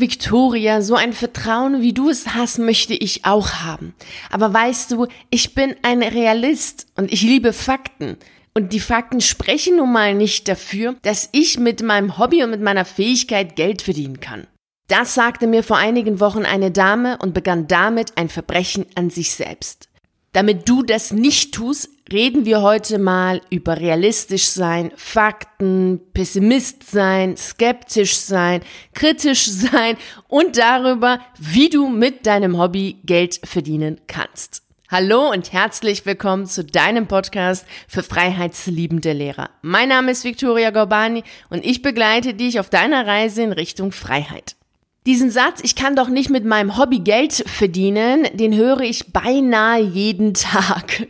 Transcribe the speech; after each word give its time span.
Victoria, 0.00 0.82
so 0.82 0.94
ein 0.94 1.12
Vertrauen, 1.12 1.80
wie 1.80 1.92
du 1.92 2.10
es 2.10 2.34
hast, 2.34 2.58
möchte 2.58 2.94
ich 2.94 3.24
auch 3.24 3.50
haben. 3.64 3.94
Aber 4.30 4.52
weißt 4.52 4.92
du, 4.92 5.06
ich 5.30 5.54
bin 5.54 5.74
ein 5.82 6.02
Realist 6.02 6.86
und 6.96 7.12
ich 7.12 7.22
liebe 7.22 7.52
Fakten. 7.52 8.16
Und 8.54 8.72
die 8.72 8.80
Fakten 8.80 9.20
sprechen 9.20 9.76
nun 9.76 9.92
mal 9.92 10.14
nicht 10.14 10.48
dafür, 10.48 10.96
dass 11.02 11.28
ich 11.32 11.58
mit 11.58 11.82
meinem 11.82 12.18
Hobby 12.18 12.42
und 12.42 12.50
mit 12.50 12.62
meiner 12.62 12.84
Fähigkeit 12.84 13.54
Geld 13.54 13.82
verdienen 13.82 14.20
kann. 14.20 14.46
Das 14.88 15.14
sagte 15.14 15.46
mir 15.46 15.62
vor 15.62 15.76
einigen 15.76 16.20
Wochen 16.20 16.44
eine 16.44 16.70
Dame 16.70 17.18
und 17.18 17.34
begann 17.34 17.66
damit 17.66 18.16
ein 18.16 18.28
Verbrechen 18.28 18.86
an 18.94 19.10
sich 19.10 19.32
selbst. 19.32 19.88
Damit 20.36 20.68
du 20.68 20.82
das 20.82 21.14
nicht 21.14 21.54
tust, 21.54 21.88
reden 22.12 22.44
wir 22.44 22.60
heute 22.60 22.98
mal 22.98 23.40
über 23.48 23.80
realistisch 23.80 24.44
sein, 24.44 24.92
Fakten, 24.94 25.98
Pessimist 26.12 26.90
sein, 26.90 27.38
skeptisch 27.38 28.16
sein, 28.16 28.60
kritisch 28.92 29.46
sein 29.50 29.96
und 30.28 30.58
darüber, 30.58 31.20
wie 31.38 31.70
du 31.70 31.88
mit 31.88 32.26
deinem 32.26 32.58
Hobby 32.58 32.98
Geld 33.06 33.40
verdienen 33.44 33.98
kannst. 34.08 34.62
Hallo 34.90 35.30
und 35.32 35.54
herzlich 35.54 36.04
willkommen 36.04 36.44
zu 36.44 36.66
deinem 36.66 37.06
Podcast 37.06 37.64
für 37.88 38.02
freiheitsliebende 38.02 39.14
Lehrer. 39.14 39.48
Mein 39.62 39.88
Name 39.88 40.10
ist 40.10 40.24
Victoria 40.24 40.68
Gorbani 40.68 41.24
und 41.48 41.64
ich 41.64 41.80
begleite 41.80 42.34
dich 42.34 42.60
auf 42.60 42.68
deiner 42.68 43.06
Reise 43.06 43.42
in 43.42 43.52
Richtung 43.52 43.90
Freiheit. 43.90 44.54
Diesen 45.06 45.30
Satz, 45.30 45.60
ich 45.62 45.76
kann 45.76 45.94
doch 45.94 46.08
nicht 46.08 46.30
mit 46.30 46.44
meinem 46.44 46.76
Hobby 46.76 46.98
Geld 46.98 47.32
verdienen, 47.32 48.26
den 48.32 48.56
höre 48.56 48.80
ich 48.80 49.12
beinahe 49.12 49.80
jeden 49.80 50.34
Tag. 50.34 51.06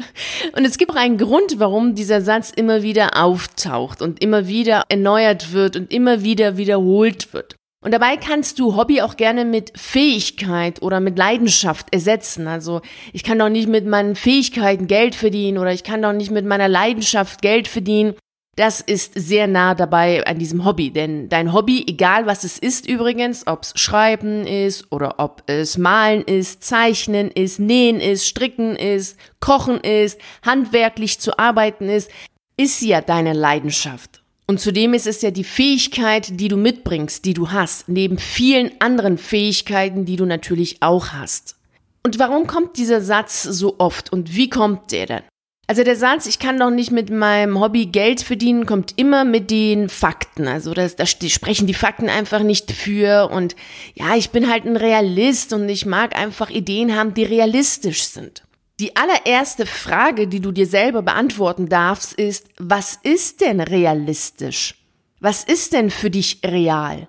Und 0.54 0.66
es 0.66 0.77
gibt 0.77 0.91
auch 0.91 0.96
einen 0.96 1.16
Grund, 1.16 1.59
warum 1.59 1.95
dieser 1.95 2.20
Satz 2.20 2.52
immer 2.54 2.82
wieder 2.82 3.16
auftaucht 3.16 4.02
und 4.02 4.23
immer 4.23 4.46
wieder 4.48 4.82
erneuert 4.90 5.54
wird 5.54 5.77
und 5.77 5.90
immer 5.90 6.23
wieder 6.23 6.59
wiederholt 6.59 7.32
wird. 7.32 7.56
Und 7.82 7.92
dabei 7.92 8.18
kannst 8.18 8.59
du 8.59 8.77
Hobby 8.77 9.01
auch 9.01 9.16
gerne 9.16 9.46
mit 9.46 9.73
Fähigkeit 9.78 10.82
oder 10.82 11.01
mit 11.01 11.16
Leidenschaft 11.16 11.87
ersetzen. 11.95 12.48
Also 12.48 12.82
ich 13.15 13.24
kann 13.24 13.38
doch 13.38 13.49
nicht 13.49 13.68
mit 13.68 13.87
meinen 13.87 14.15
Fähigkeiten 14.15 14.88
Geld 14.88 15.15
verdienen 15.15 15.56
oder 15.56 15.73
ich 15.73 15.84
kann 15.84 16.02
doch 16.02 16.12
nicht 16.12 16.30
mit 16.30 16.45
meiner 16.45 16.68
Leidenschaft 16.68 17.40
Geld 17.40 17.66
verdienen. 17.66 18.15
Das 18.57 18.80
ist 18.80 19.12
sehr 19.15 19.46
nah 19.46 19.74
dabei 19.74 20.26
an 20.26 20.38
diesem 20.38 20.65
Hobby, 20.65 20.90
denn 20.90 21.29
dein 21.29 21.52
Hobby, 21.52 21.85
egal 21.87 22.24
was 22.24 22.43
es 22.43 22.59
ist 22.59 22.88
übrigens, 22.88 23.46
ob 23.46 23.65
es 23.65 23.73
Schreiben 23.76 24.46
ist 24.46 24.90
oder 24.90 25.16
ob 25.18 25.43
es 25.46 25.76
Malen 25.76 26.23
ist, 26.23 26.65
Zeichnen 26.65 27.30
ist, 27.30 27.60
Nähen 27.60 28.01
ist, 28.01 28.27
Stricken 28.27 28.74
ist, 28.74 29.18
Kochen 29.40 29.79
ist, 29.82 30.18
handwerklich 30.43 31.21
zu 31.21 31.38
arbeiten 31.38 31.90
ist, 31.90 32.10
ist 32.57 32.80
ja 32.80 33.02
deine 33.02 33.34
Leidenschaft. 33.34 34.23
Und 34.46 34.59
zudem 34.59 34.95
ist 34.95 35.07
es 35.07 35.21
ja 35.21 35.30
die 35.30 35.45
Fähigkeit, 35.45 36.40
die 36.40 36.49
du 36.49 36.57
mitbringst, 36.57 37.27
die 37.27 37.34
du 37.34 37.51
hast, 37.51 37.90
neben 37.90 38.16
vielen 38.16 38.71
anderen 38.80 39.18
Fähigkeiten, 39.18 40.07
die 40.07 40.16
du 40.16 40.24
natürlich 40.24 40.79
auch 40.80 41.09
hast. 41.09 41.57
Und 42.04 42.18
warum 42.18 42.46
kommt 42.46 42.79
dieser 42.79 43.02
Satz 43.02 43.43
so 43.43 43.74
oft 43.79 44.12
und 44.12 44.34
wie 44.34 44.49
kommt 44.49 44.93
der 44.93 45.07
denn? 45.07 45.23
Also 45.68 45.82
der 45.82 45.96
Satz, 45.96 46.26
ich 46.26 46.38
kann 46.38 46.60
doch 46.60 46.70
nicht 46.70 46.92
mit 46.92 47.10
meinem 47.10 47.59
Hobby 47.59 47.86
Geld 47.86 48.22
verdienen, 48.22 48.66
kommt 48.66 48.95
immer 48.96 49.24
mit 49.24 49.50
den 49.50 49.88
Fakten. 49.88 50.46
Also 50.46 50.72
das 50.74 51.10
sprechen 51.10 51.66
die 51.66 51.74
Fakten 51.74 52.09
einfach 52.09 52.45
nicht 52.45 52.70
für. 52.70 53.30
Und 53.30 53.56
ja, 53.94 54.14
ich 54.14 54.30
bin 54.30 54.48
halt 54.48 54.64
ein 54.64 54.76
Realist 54.76 55.52
und 55.52 55.68
ich 55.68 55.84
mag 55.84 56.16
einfach 56.16 56.50
Ideen 56.50 56.94
haben, 56.94 57.14
die 57.14 57.24
realistisch 57.24 58.04
sind. 58.04 58.44
Die 58.78 58.94
allererste 58.94 59.66
Frage, 59.66 60.28
die 60.28 60.40
du 60.40 60.52
dir 60.52 60.66
selber 60.66 61.02
beantworten 61.02 61.68
darfst, 61.68 62.12
ist, 62.12 62.46
was 62.59 62.98
ist 63.02 63.40
denn 63.40 63.60
realistisch? 63.60 64.75
Was 65.19 65.42
ist 65.42 65.72
denn 65.72 65.91
für 65.91 66.10
dich 66.10 66.41
real? 66.44 67.09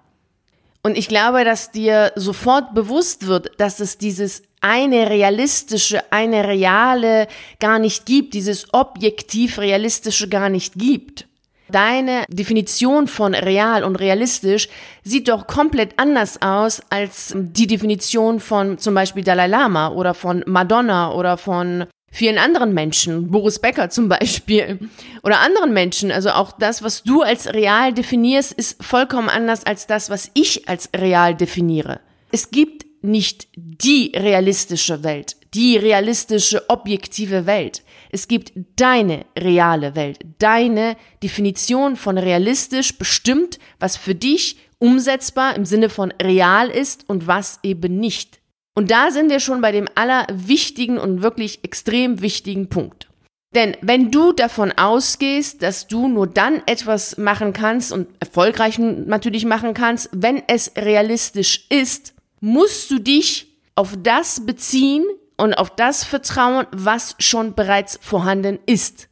Und 0.81 0.97
ich 0.97 1.09
glaube, 1.09 1.43
dass 1.43 1.71
dir 1.71 2.13
sofort 2.15 2.73
bewusst 2.73 3.27
wird, 3.27 3.51
dass 3.59 3.81
es 3.81 3.97
dieses 3.97 4.43
eine 4.61 5.09
realistische, 5.09 6.11
eine 6.11 6.47
reale 6.47 7.27
gar 7.59 7.79
nicht 7.79 8.05
gibt, 8.05 8.33
dieses 8.33 8.73
objektiv 8.73 9.59
realistische 9.59 10.27
gar 10.27 10.49
nicht 10.49 10.73
gibt. 10.75 11.27
Deine 11.69 12.23
Definition 12.29 13.07
von 13.07 13.33
real 13.33 13.83
und 13.83 13.97
realistisch 13.97 14.69
sieht 15.03 15.27
doch 15.27 15.47
komplett 15.47 15.99
anders 15.99 16.41
aus 16.41 16.81
als 16.89 17.33
die 17.35 17.67
Definition 17.67 18.39
von 18.39 18.77
zum 18.77 18.93
Beispiel 18.93 19.23
Dalai 19.23 19.47
Lama 19.47 19.89
oder 19.89 20.13
von 20.13 20.43
Madonna 20.47 21.11
oder 21.11 21.37
von 21.37 21.85
vielen 22.09 22.37
anderen 22.37 22.73
Menschen, 22.73 23.29
Boris 23.29 23.59
Becker 23.59 23.89
zum 23.89 24.07
Beispiel, 24.07 24.79
oder 25.23 25.39
anderen 25.39 25.73
Menschen. 25.73 26.09
Also 26.09 26.29
auch 26.31 26.53
das, 26.53 26.83
was 26.83 27.03
du 27.03 27.21
als 27.21 27.53
real 27.53 27.93
definierst, 27.93 28.53
ist 28.53 28.81
vollkommen 28.81 29.29
anders 29.29 29.65
als 29.65 29.87
das, 29.87 30.09
was 30.09 30.31
ich 30.33 30.69
als 30.69 30.89
real 30.95 31.35
definiere. 31.35 31.99
Es 32.31 32.49
gibt 32.49 32.86
nicht 33.07 33.47
die 33.55 34.11
realistische 34.15 35.03
Welt, 35.03 35.35
die 35.53 35.77
realistische, 35.77 36.69
objektive 36.69 37.45
Welt. 37.45 37.83
Es 38.11 38.27
gibt 38.27 38.53
deine 38.75 39.25
reale 39.37 39.95
Welt, 39.95 40.19
deine 40.39 40.95
Definition 41.23 41.95
von 41.95 42.17
realistisch 42.17 42.97
bestimmt, 42.97 43.59
was 43.79 43.97
für 43.97 44.15
dich 44.15 44.57
umsetzbar 44.79 45.55
im 45.55 45.65
Sinne 45.65 45.89
von 45.89 46.13
real 46.21 46.69
ist 46.69 47.09
und 47.09 47.27
was 47.27 47.59
eben 47.63 47.99
nicht. 47.99 48.39
Und 48.75 48.91
da 48.91 49.09
sind 49.09 49.31
wir 49.31 49.39
schon 49.39 49.61
bei 49.61 49.71
dem 49.71 49.87
allerwichtigen 49.95 50.99
und 50.99 51.23
wirklich 51.23 51.63
extrem 51.63 52.21
wichtigen 52.21 52.69
Punkt. 52.69 53.07
Denn 53.55 53.75
wenn 53.81 54.11
du 54.11 54.33
davon 54.33 54.71
ausgehst, 54.73 55.63
dass 55.63 55.87
du 55.87 56.07
nur 56.07 56.27
dann 56.27 56.61
etwas 56.67 57.17
machen 57.17 57.53
kannst 57.53 57.91
und 57.91 58.07
erfolgreich 58.19 58.77
natürlich 58.77 59.45
machen 59.45 59.73
kannst, 59.73 60.09
wenn 60.11 60.43
es 60.47 60.73
realistisch 60.75 61.65
ist, 61.69 62.13
musst 62.39 62.91
du 62.91 62.99
dich 62.99 63.47
auf 63.75 63.95
das 64.01 64.45
beziehen 64.45 65.05
und 65.37 65.53
auf 65.53 65.75
das 65.75 66.03
vertrauen, 66.03 66.65
was 66.71 67.15
schon 67.19 67.53
bereits 67.53 67.99
vorhanden 68.01 68.59
ist. 68.65 69.07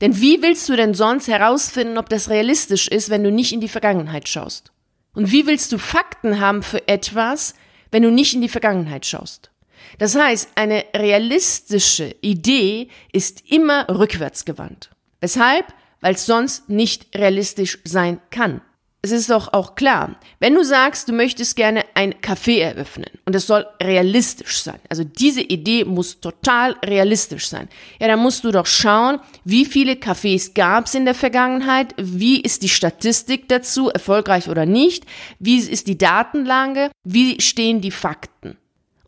Denn 0.00 0.20
wie 0.20 0.42
willst 0.42 0.68
du 0.68 0.76
denn 0.76 0.94
sonst 0.94 1.28
herausfinden, 1.28 1.98
ob 1.98 2.08
das 2.08 2.30
realistisch 2.30 2.88
ist, 2.88 3.10
wenn 3.10 3.24
du 3.24 3.30
nicht 3.30 3.52
in 3.52 3.60
die 3.60 3.68
Vergangenheit 3.68 4.28
schaust? 4.28 4.72
Und 5.14 5.32
wie 5.32 5.46
willst 5.46 5.72
du 5.72 5.78
Fakten 5.78 6.40
haben 6.40 6.62
für 6.62 6.86
etwas, 6.88 7.54
wenn 7.90 8.02
du 8.02 8.10
nicht 8.10 8.34
in 8.34 8.40
die 8.40 8.48
Vergangenheit 8.48 9.04
schaust? 9.04 9.50
Das 9.98 10.14
heißt, 10.14 10.50
eine 10.54 10.84
realistische 10.94 12.14
Idee 12.20 12.88
ist 13.12 13.50
immer 13.50 13.86
rückwärtsgewandt. 13.88 14.90
Weshalb? 15.20 15.66
Weil 16.00 16.14
es 16.14 16.24
sonst 16.24 16.68
nicht 16.70 17.14
realistisch 17.14 17.78
sein 17.84 18.20
kann 18.30 18.62
es 19.02 19.12
ist 19.12 19.30
doch 19.30 19.52
auch 19.52 19.74
klar, 19.74 20.16
wenn 20.40 20.54
du 20.54 20.62
sagst, 20.62 21.08
du 21.08 21.12
möchtest 21.12 21.56
gerne 21.56 21.84
ein 21.94 22.14
Café 22.14 22.60
eröffnen 22.60 23.10
und 23.24 23.34
es 23.34 23.46
soll 23.46 23.66
realistisch 23.82 24.62
sein, 24.62 24.78
also 24.88 25.04
diese 25.04 25.40
Idee 25.40 25.84
muss 25.84 26.20
total 26.20 26.76
realistisch 26.84 27.48
sein, 27.48 27.68
ja, 27.98 28.08
dann 28.08 28.20
musst 28.20 28.44
du 28.44 28.50
doch 28.50 28.66
schauen, 28.66 29.20
wie 29.44 29.64
viele 29.64 29.94
Cafés 29.94 30.54
gab 30.54 30.86
es 30.86 30.94
in 30.94 31.04
der 31.04 31.14
Vergangenheit, 31.14 31.94
wie 31.96 32.40
ist 32.40 32.62
die 32.62 32.68
Statistik 32.68 33.48
dazu, 33.48 33.88
erfolgreich 33.88 34.48
oder 34.48 34.66
nicht, 34.66 35.04
wie 35.38 35.58
ist 35.58 35.86
die 35.86 35.98
Datenlage, 35.98 36.90
wie 37.04 37.40
stehen 37.40 37.80
die 37.80 37.90
Fakten. 37.90 38.56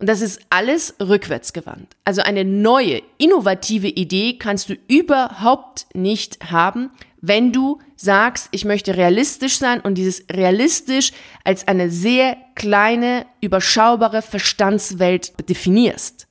Und 0.02 0.08
das 0.08 0.20
ist 0.20 0.40
alles 0.50 0.96
rückwärtsgewandt. 1.00 1.94
Also 2.04 2.22
eine 2.22 2.44
neue, 2.44 3.02
innovative 3.18 3.86
Idee 3.86 4.36
kannst 4.36 4.68
du 4.68 4.74
überhaupt 4.88 5.86
nicht 5.94 6.50
haben, 6.50 6.90
wenn 7.22 7.52
du 7.52 7.78
sagst, 7.96 8.48
ich 8.50 8.64
möchte 8.64 8.96
realistisch 8.96 9.56
sein 9.56 9.80
und 9.80 9.94
dieses 9.94 10.24
realistisch 10.30 11.12
als 11.44 11.66
eine 11.68 11.88
sehr 11.88 12.36
kleine, 12.56 13.24
überschaubare 13.40 14.22
Verstandswelt 14.22 15.32
definierst, 15.48 16.26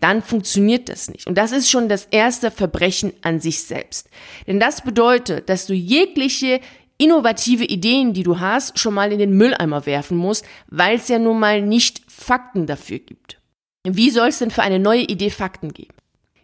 dann 0.00 0.22
funktioniert 0.22 0.88
das 0.88 1.08
nicht. 1.08 1.26
Und 1.26 1.38
das 1.38 1.52
ist 1.52 1.70
schon 1.70 1.88
das 1.88 2.06
erste 2.10 2.50
Verbrechen 2.50 3.12
an 3.22 3.40
sich 3.40 3.62
selbst. 3.62 4.10
Denn 4.46 4.60
das 4.60 4.82
bedeutet, 4.82 5.48
dass 5.48 5.66
du 5.66 5.74
jegliche 5.74 6.60
innovative 6.98 7.64
Ideen, 7.64 8.12
die 8.12 8.24
du 8.24 8.40
hast, 8.40 8.78
schon 8.78 8.94
mal 8.94 9.12
in 9.12 9.18
den 9.18 9.36
Mülleimer 9.36 9.86
werfen 9.86 10.16
musst, 10.16 10.44
weil 10.66 10.96
es 10.96 11.08
ja 11.08 11.18
nun 11.18 11.38
mal 11.38 11.62
nicht 11.62 12.02
Fakten 12.08 12.66
dafür 12.66 12.98
gibt. 12.98 13.38
Wie 13.84 14.10
soll 14.10 14.28
es 14.28 14.38
denn 14.38 14.50
für 14.50 14.62
eine 14.62 14.80
neue 14.80 15.02
Idee 15.02 15.30
Fakten 15.30 15.72
geben? 15.72 15.95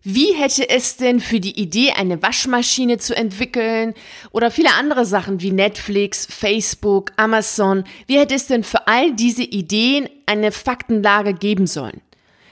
Wie 0.05 0.35
hätte 0.35 0.69
es 0.69 0.97
denn 0.97 1.21
für 1.21 1.39
die 1.39 1.61
Idee, 1.61 1.93
eine 1.93 2.23
Waschmaschine 2.23 2.99
zu 2.99 3.17
entwickeln 3.17 3.95
oder 4.33 4.51
viele 4.51 4.75
andere 4.75 5.07
Sachen 5.07 5.41
wie 5.41 5.53
Netflix, 5.53 6.27
Facebook, 6.27 7.13
Amazon, 7.17 7.85
wie 8.09 8.19
hätte 8.19 8.35
es 8.35 8.49
denn 8.49 8.65
für 8.65 8.89
all 8.89 9.13
diese 9.15 9.45
Ideen 9.45 10.09
eine 10.27 10.51
Faktenlage 10.51 11.35
geben 11.35 11.69
sollen? 11.69 12.01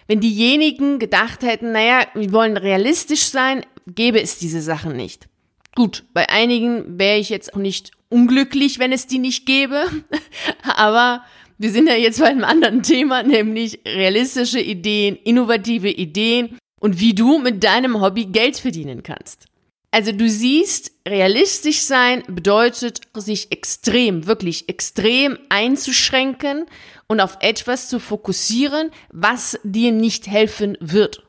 Wenn 0.06 0.20
diejenigen 0.20 1.00
gedacht 1.00 1.42
hätten, 1.42 1.72
naja, 1.72 2.06
wir 2.14 2.32
wollen 2.32 2.56
realistisch 2.56 3.24
sein, 3.24 3.66
gäbe 3.86 4.20
es 4.20 4.38
diese 4.38 4.62
Sachen 4.62 4.96
nicht. 4.96 5.28
Gut, 5.74 6.04
bei 6.12 6.28
einigen 6.28 6.98
wäre 6.98 7.18
ich 7.18 7.30
jetzt 7.30 7.54
auch 7.54 7.58
nicht 7.58 7.90
unglücklich, 8.10 8.78
wenn 8.78 8.92
es 8.92 9.08
die 9.08 9.18
nicht 9.18 9.46
gäbe, 9.46 9.86
aber 10.62 11.24
wir 11.58 11.70
sind 11.70 11.88
ja 11.88 11.94
jetzt 11.94 12.20
bei 12.20 12.26
einem 12.26 12.44
anderen 12.44 12.82
Thema, 12.82 13.22
nämlich 13.24 13.80
realistische 13.86 14.60
Ideen, 14.60 15.16
innovative 15.16 15.90
Ideen 15.90 16.58
und 16.80 16.98
wie 16.98 17.14
du 17.14 17.38
mit 17.38 17.62
deinem 17.62 18.00
Hobby 18.00 18.26
Geld 18.26 18.56
verdienen 18.56 19.04
kannst. 19.04 19.46
Also 19.92 20.12
du 20.12 20.28
siehst, 20.28 20.92
realistisch 21.06 21.82
sein 21.82 22.22
bedeutet, 22.28 23.00
sich 23.14 23.50
extrem, 23.50 24.26
wirklich 24.26 24.68
extrem 24.68 25.38
einzuschränken 25.48 26.66
und 27.08 27.20
auf 27.20 27.38
etwas 27.40 27.88
zu 27.88 27.98
fokussieren, 27.98 28.90
was 29.12 29.58
dir 29.64 29.90
nicht 29.92 30.28
helfen 30.28 30.76
wird. 30.80 31.24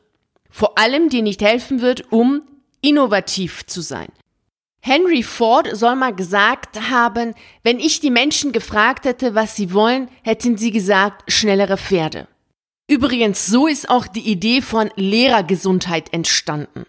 Vor 0.48 0.78
allem 0.78 1.08
dir 1.08 1.22
nicht 1.22 1.42
helfen 1.42 1.80
wird, 1.80 2.12
um 2.12 2.42
innovativ 2.82 3.66
zu 3.66 3.80
sein. 3.80 4.08
Henry 4.80 5.22
Ford 5.22 5.68
soll 5.76 5.94
mal 5.96 6.14
gesagt 6.14 6.90
haben, 6.90 7.34
wenn 7.62 7.78
ich 7.78 8.00
die 8.00 8.10
Menschen 8.10 8.52
gefragt 8.52 9.04
hätte, 9.04 9.34
was 9.34 9.56
sie 9.56 9.72
wollen, 9.72 10.08
hätten 10.22 10.56
sie 10.56 10.72
gesagt, 10.72 11.30
schnellere 11.32 11.78
Pferde. 11.78 12.26
Übrigens, 12.88 13.46
so 13.46 13.66
ist 13.66 13.88
auch 13.88 14.06
die 14.06 14.30
Idee 14.30 14.60
von 14.60 14.90
Lehrergesundheit 14.96 16.12
entstanden. 16.12 16.84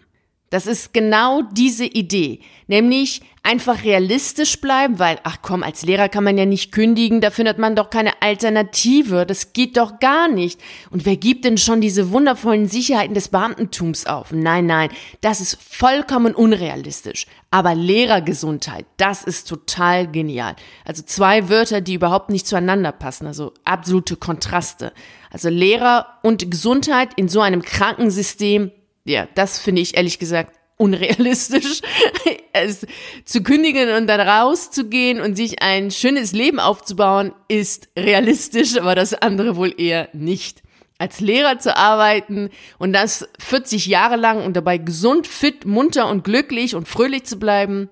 Das 0.50 0.66
ist 0.66 0.92
genau 0.92 1.42
diese 1.42 1.84
Idee, 1.84 2.40
nämlich 2.66 3.22
einfach 3.44 3.84
realistisch 3.84 4.60
bleiben, 4.60 4.98
weil, 4.98 5.18
ach 5.22 5.36
komm, 5.42 5.62
als 5.62 5.82
Lehrer 5.82 6.08
kann 6.08 6.24
man 6.24 6.38
ja 6.38 6.46
nicht 6.46 6.72
kündigen, 6.72 7.20
da 7.20 7.30
findet 7.30 7.58
man 7.58 7.76
doch 7.76 7.90
keine 7.90 8.22
Alternative, 8.22 9.26
das 9.26 9.52
geht 9.52 9.76
doch 9.76 10.00
gar 10.00 10.28
nicht. 10.28 10.60
Und 10.90 11.04
wer 11.04 11.16
gibt 11.16 11.44
denn 11.44 11.58
schon 11.58 11.82
diese 11.82 12.10
wundervollen 12.10 12.68
Sicherheiten 12.68 13.14
des 13.14 13.28
Beamtentums 13.28 14.06
auf? 14.06 14.32
Nein, 14.32 14.64
nein, 14.64 14.88
das 15.20 15.42
ist 15.42 15.62
vollkommen 15.62 16.34
unrealistisch. 16.34 17.26
Aber 17.50 17.74
Lehrergesundheit, 17.74 18.86
das 18.96 19.22
ist 19.22 19.46
total 19.46 20.10
genial. 20.10 20.56
Also 20.86 21.02
zwei 21.02 21.50
Wörter, 21.50 21.82
die 21.82 21.94
überhaupt 21.94 22.30
nicht 22.30 22.46
zueinander 22.46 22.92
passen, 22.92 23.26
also 23.26 23.52
absolute 23.64 24.16
Kontraste. 24.16 24.92
Also 25.30 25.50
Lehrer 25.50 26.18
und 26.22 26.50
Gesundheit 26.50 27.10
in 27.16 27.28
so 27.28 27.42
einem 27.42 27.60
Krankensystem, 27.60 28.72
ja, 29.04 29.28
das 29.34 29.58
finde 29.58 29.82
ich 29.82 29.96
ehrlich 29.98 30.18
gesagt 30.18 30.54
unrealistisch, 30.76 31.80
es 32.52 32.86
zu 33.24 33.42
kündigen 33.42 33.90
und 33.94 34.06
dann 34.06 34.20
rauszugehen 34.20 35.20
und 35.20 35.36
sich 35.36 35.62
ein 35.62 35.90
schönes 35.90 36.32
Leben 36.32 36.58
aufzubauen, 36.60 37.32
ist 37.48 37.88
realistisch, 37.96 38.76
aber 38.78 38.94
das 38.94 39.14
andere 39.14 39.56
wohl 39.56 39.74
eher 39.78 40.08
nicht. 40.12 40.62
Als 40.98 41.20
Lehrer 41.20 41.58
zu 41.58 41.76
arbeiten 41.76 42.50
und 42.78 42.92
das 42.92 43.28
40 43.40 43.86
Jahre 43.86 44.16
lang 44.16 44.44
und 44.44 44.54
dabei 44.56 44.78
gesund, 44.78 45.26
fit, 45.26 45.64
munter 45.64 46.08
und 46.08 46.24
glücklich 46.24 46.74
und 46.74 46.88
fröhlich 46.88 47.24
zu 47.24 47.38
bleiben, 47.38 47.90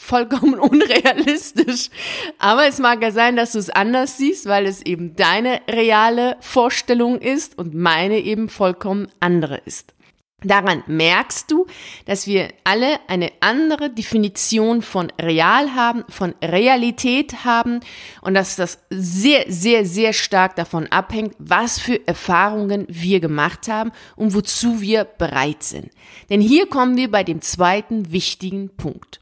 vollkommen 0.00 0.58
unrealistisch. 0.58 1.90
Aber 2.38 2.66
es 2.66 2.78
mag 2.78 3.02
ja 3.02 3.12
sein, 3.12 3.36
dass 3.36 3.52
du 3.52 3.58
es 3.58 3.70
anders 3.70 4.16
siehst, 4.16 4.46
weil 4.46 4.66
es 4.66 4.82
eben 4.82 5.14
deine 5.14 5.60
reale 5.70 6.36
Vorstellung 6.40 7.18
ist 7.18 7.58
und 7.58 7.74
meine 7.74 8.18
eben 8.18 8.48
vollkommen 8.48 9.08
andere 9.20 9.58
ist. 9.64 9.94
Daran 10.42 10.82
merkst 10.86 11.50
du, 11.50 11.66
dass 12.06 12.26
wir 12.26 12.48
alle 12.64 12.98
eine 13.08 13.30
andere 13.40 13.90
Definition 13.90 14.80
von 14.80 15.12
real 15.20 15.74
haben, 15.74 16.04
von 16.08 16.34
Realität 16.42 17.44
haben 17.44 17.80
und 18.22 18.34
dass 18.34 18.56
das 18.56 18.78
sehr, 18.88 19.44
sehr, 19.48 19.84
sehr 19.84 20.12
stark 20.12 20.56
davon 20.56 20.86
abhängt, 20.86 21.34
was 21.38 21.78
für 21.78 22.06
Erfahrungen 22.06 22.86
wir 22.88 23.20
gemacht 23.20 23.68
haben 23.68 23.92
und 24.16 24.34
wozu 24.34 24.80
wir 24.80 25.04
bereit 25.04 25.62
sind. 25.62 25.90
Denn 26.30 26.40
hier 26.40 26.66
kommen 26.66 26.96
wir 26.96 27.10
bei 27.10 27.22
dem 27.22 27.42
zweiten 27.42 28.10
wichtigen 28.10 28.70
Punkt. 28.76 29.20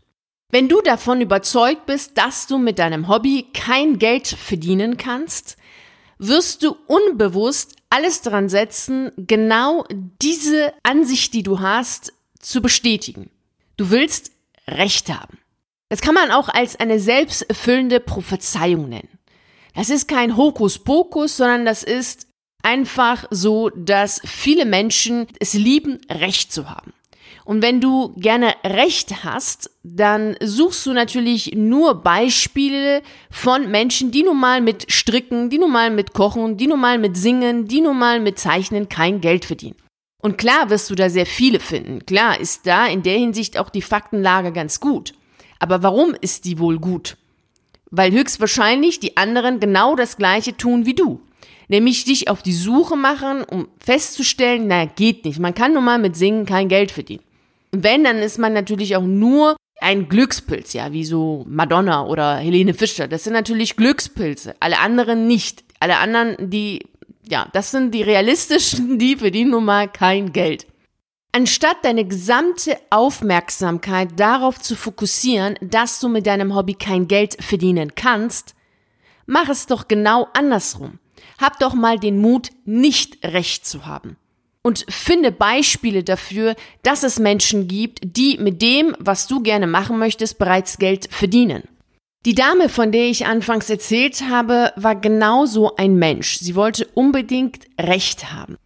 Wenn 0.50 0.68
du 0.68 0.80
davon 0.80 1.20
überzeugt 1.20 1.84
bist, 1.84 2.16
dass 2.16 2.46
du 2.46 2.56
mit 2.56 2.78
deinem 2.78 3.08
Hobby 3.08 3.48
kein 3.52 3.98
Geld 3.98 4.26
verdienen 4.26 4.96
kannst, 4.96 5.57
wirst 6.18 6.62
du 6.62 6.76
unbewusst 6.86 7.76
alles 7.90 8.22
daran 8.22 8.48
setzen, 8.48 9.12
genau 9.16 9.84
diese 10.22 10.74
Ansicht, 10.82 11.32
die 11.34 11.42
du 11.42 11.60
hast, 11.60 12.12
zu 12.38 12.60
bestätigen. 12.60 13.30
Du 13.76 13.90
willst 13.90 14.32
Recht 14.66 15.08
haben. 15.08 15.38
Das 15.88 16.00
kann 16.00 16.14
man 16.14 16.30
auch 16.30 16.48
als 16.48 16.78
eine 16.78 17.00
selbsterfüllende 17.00 18.00
Prophezeiung 18.00 18.88
nennen. 18.88 19.18
Das 19.74 19.90
ist 19.90 20.08
kein 20.08 20.36
Hokuspokus, 20.36 21.36
sondern 21.36 21.64
das 21.64 21.82
ist 21.82 22.26
einfach 22.62 23.24
so, 23.30 23.70
dass 23.70 24.20
viele 24.24 24.66
Menschen 24.66 25.26
es 25.40 25.54
lieben, 25.54 26.00
Recht 26.10 26.52
zu 26.52 26.68
haben. 26.68 26.92
Und 27.48 27.62
wenn 27.62 27.80
du 27.80 28.12
gerne 28.18 28.52
Recht 28.62 29.24
hast, 29.24 29.70
dann 29.82 30.36
suchst 30.38 30.84
du 30.84 30.92
natürlich 30.92 31.54
nur 31.54 31.94
Beispiele 32.02 33.00
von 33.30 33.70
Menschen, 33.70 34.10
die 34.10 34.22
nun 34.22 34.38
mal 34.38 34.60
mit 34.60 34.92
Stricken, 34.92 35.48
die 35.48 35.56
nun 35.56 35.72
mal 35.72 35.90
mit 35.90 36.12
Kochen, 36.12 36.58
die 36.58 36.66
nun 36.66 36.78
mal 36.78 36.98
mit 36.98 37.16
Singen, 37.16 37.66
die 37.66 37.80
nun 37.80 37.98
mal 37.98 38.20
mit 38.20 38.38
Zeichnen 38.38 38.90
kein 38.90 39.22
Geld 39.22 39.46
verdienen. 39.46 39.76
Und 40.22 40.36
klar 40.36 40.68
wirst 40.68 40.90
du 40.90 40.94
da 40.94 41.08
sehr 41.08 41.24
viele 41.24 41.58
finden. 41.58 42.04
Klar 42.04 42.38
ist 42.38 42.66
da 42.66 42.86
in 42.86 43.02
der 43.02 43.16
Hinsicht 43.16 43.58
auch 43.58 43.70
die 43.70 43.80
Faktenlage 43.80 44.52
ganz 44.52 44.78
gut. 44.78 45.14
Aber 45.58 45.82
warum 45.82 46.14
ist 46.20 46.44
die 46.44 46.58
wohl 46.58 46.78
gut? 46.78 47.16
Weil 47.90 48.12
höchstwahrscheinlich 48.12 49.00
die 49.00 49.16
anderen 49.16 49.58
genau 49.58 49.96
das 49.96 50.18
gleiche 50.18 50.54
tun 50.54 50.84
wie 50.84 50.94
du 50.94 51.22
nämlich 51.70 52.04
dich 52.04 52.28
auf 52.28 52.42
die 52.42 52.54
Suche 52.54 52.96
machen, 52.96 53.44
um 53.44 53.68
festzustellen, 53.78 54.66
naja, 54.66 54.90
geht 54.96 55.26
nicht. 55.26 55.38
Man 55.38 55.54
kann 55.54 55.74
nun 55.74 55.84
mal 55.84 55.98
mit 55.98 56.16
Singen 56.16 56.46
kein 56.46 56.68
Geld 56.68 56.90
verdienen. 56.90 57.22
Wenn, 57.70 58.04
dann 58.04 58.18
ist 58.18 58.38
man 58.38 58.52
natürlich 58.52 58.96
auch 58.96 59.02
nur 59.02 59.56
ein 59.80 60.08
Glückspilz, 60.08 60.72
ja, 60.72 60.92
wie 60.92 61.04
so 61.04 61.44
Madonna 61.48 62.04
oder 62.06 62.36
Helene 62.36 62.74
Fischer. 62.74 63.08
Das 63.08 63.24
sind 63.24 63.32
natürlich 63.32 63.76
Glückspilze. 63.76 64.54
Alle 64.60 64.78
anderen 64.78 65.26
nicht. 65.26 65.64
Alle 65.80 65.98
anderen, 65.98 66.50
die, 66.50 66.86
ja, 67.28 67.48
das 67.52 67.70
sind 67.70 67.94
die 67.94 68.02
realistischen, 68.02 68.98
die 68.98 69.16
verdienen 69.16 69.52
nun 69.52 69.64
mal 69.64 69.88
kein 69.88 70.32
Geld. 70.32 70.66
Anstatt 71.30 71.76
deine 71.84 72.06
gesamte 72.06 72.76
Aufmerksamkeit 72.90 74.18
darauf 74.18 74.58
zu 74.58 74.74
fokussieren, 74.74 75.56
dass 75.60 76.00
du 76.00 76.08
mit 76.08 76.26
deinem 76.26 76.54
Hobby 76.54 76.74
kein 76.74 77.06
Geld 77.06 77.36
verdienen 77.42 77.94
kannst, 77.94 78.54
mach 79.26 79.48
es 79.48 79.66
doch 79.66 79.86
genau 79.86 80.26
andersrum. 80.32 80.98
Hab 81.38 81.60
doch 81.60 81.74
mal 81.74 81.98
den 81.98 82.20
Mut, 82.20 82.50
nicht 82.64 83.22
recht 83.24 83.66
zu 83.66 83.86
haben 83.86 84.16
und 84.68 84.84
finde 84.90 85.32
Beispiele 85.32 86.04
dafür, 86.04 86.54
dass 86.82 87.02
es 87.02 87.18
Menschen 87.18 87.68
gibt, 87.68 88.00
die 88.02 88.36
mit 88.36 88.60
dem, 88.60 88.94
was 88.98 89.26
du 89.26 89.40
gerne 89.40 89.66
machen 89.66 89.98
möchtest, 89.98 90.38
bereits 90.38 90.76
Geld 90.76 91.08
verdienen. 91.10 91.62
Die 92.26 92.34
Dame, 92.34 92.68
von 92.68 92.92
der 92.92 93.06
ich 93.08 93.24
anfangs 93.24 93.70
erzählt 93.70 94.24
habe, 94.28 94.74
war 94.76 94.94
genauso 94.94 95.76
ein 95.76 95.94
Mensch. 95.96 96.36
Sie 96.36 96.54
wollte 96.54 96.86
unbedingt 96.92 97.64
Recht 97.80 98.30
haben. 98.30 98.58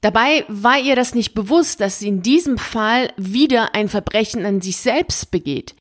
Dabei 0.00 0.46
war 0.48 0.78
ihr 0.78 0.96
das 0.96 1.14
nicht 1.14 1.34
bewusst, 1.34 1.82
dass 1.82 1.98
sie 1.98 2.08
in 2.08 2.22
diesem 2.22 2.56
Fall 2.56 3.12
wieder 3.18 3.74
ein 3.74 3.90
Verbrechen 3.90 4.46
an 4.46 4.62
sich 4.62 4.78
selbst 4.78 5.30
begeht. 5.30 5.74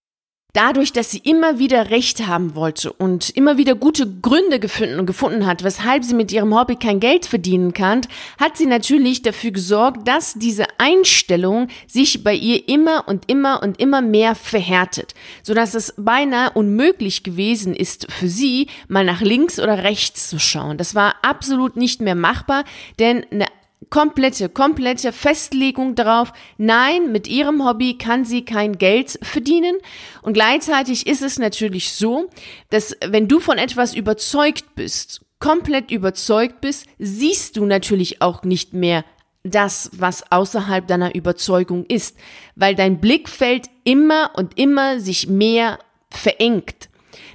Dadurch, 0.62 0.92
dass 0.92 1.10
sie 1.10 1.20
immer 1.20 1.58
wieder 1.58 1.90
Recht 1.90 2.28
haben 2.28 2.54
wollte 2.54 2.92
und 2.92 3.30
immer 3.30 3.58
wieder 3.58 3.76
gute 3.76 4.06
Gründe 4.06 4.60
gefunden, 4.60 5.06
gefunden 5.06 5.46
hat, 5.46 5.64
weshalb 5.64 6.04
sie 6.04 6.14
mit 6.14 6.34
ihrem 6.34 6.54
Hobby 6.54 6.76
kein 6.76 7.00
Geld 7.00 7.26
verdienen 7.26 7.72
kann, 7.72 8.02
hat 8.38 8.58
sie 8.58 8.66
natürlich 8.66 9.22
dafür 9.22 9.52
gesorgt, 9.52 10.06
dass 10.06 10.34
diese 10.34 10.66
Einstellung 10.78 11.70
sich 11.88 12.26
bei 12.26 12.34
ihr 12.34 12.68
immer 12.68 13.08
und 13.08 13.24
immer 13.28 13.64
und 13.64 13.80
immer 13.80 14.02
mehr 14.02 14.36
verhärtet, 14.36 15.14
sodass 15.44 15.76
es 15.76 15.94
beinahe 15.96 16.52
unmöglich 16.52 17.24
gewesen 17.24 17.74
ist 17.74 18.12
für 18.12 18.28
sie, 18.28 18.68
mal 18.90 19.06
nach 19.06 19.22
links 19.22 19.62
oder 19.62 19.84
rechts 19.84 20.28
zu 20.28 20.40
schauen. 20.42 20.78
Das 20.78 20.94
war 20.94 21.16
absolut 21.22 21.78
nicht 21.78 22.02
mehr 22.02 22.16
machbar, 22.16 22.66
denn 23.00 23.26
eine 23.32 23.46
komplette, 23.90 24.50
komplette 24.50 25.12
Festlegung 25.12 25.96
darauf, 25.96 26.32
nein, 26.58 27.12
mit 27.12 27.28
ihrem 27.28 27.66
Hobby 27.66 27.98
kann 27.98 28.26
sie 28.26 28.46
kein 28.46 28.78
Geld 28.78 29.20
verdienen. 29.22 29.78
Und 30.22 30.34
gleichzeitig 30.34 31.08
ist 31.08 31.22
es 31.22 31.40
natürlich 31.40 31.92
so, 31.92 32.30
dass 32.70 32.96
wenn 33.06 33.28
du 33.28 33.40
von 33.40 33.58
etwas 33.58 33.96
überzeugt 33.96 34.76
bist, 34.76 35.22
komplett 35.40 35.92
überzeugt 35.92 36.62
bist, 36.62 36.86
siehst 36.98 37.58
du 37.58 37.66
natürlich 37.66 38.22
auch 38.22 38.44
nicht 38.44 38.74
mehr 38.74 39.06
das, 39.44 39.90
was 39.94 40.32
außerhalb 40.32 40.86
deiner 40.88 41.16
Überzeugung 41.16 41.86
ist, 41.86 42.18
weil 42.56 42.76
dein 42.76 43.00
Blickfeld 43.00 43.68
immer 43.84 44.32
und 44.36 44.58
immer 44.60 45.00
sich 45.00 45.28
mehr 45.28 45.80
verengt. 46.12 46.89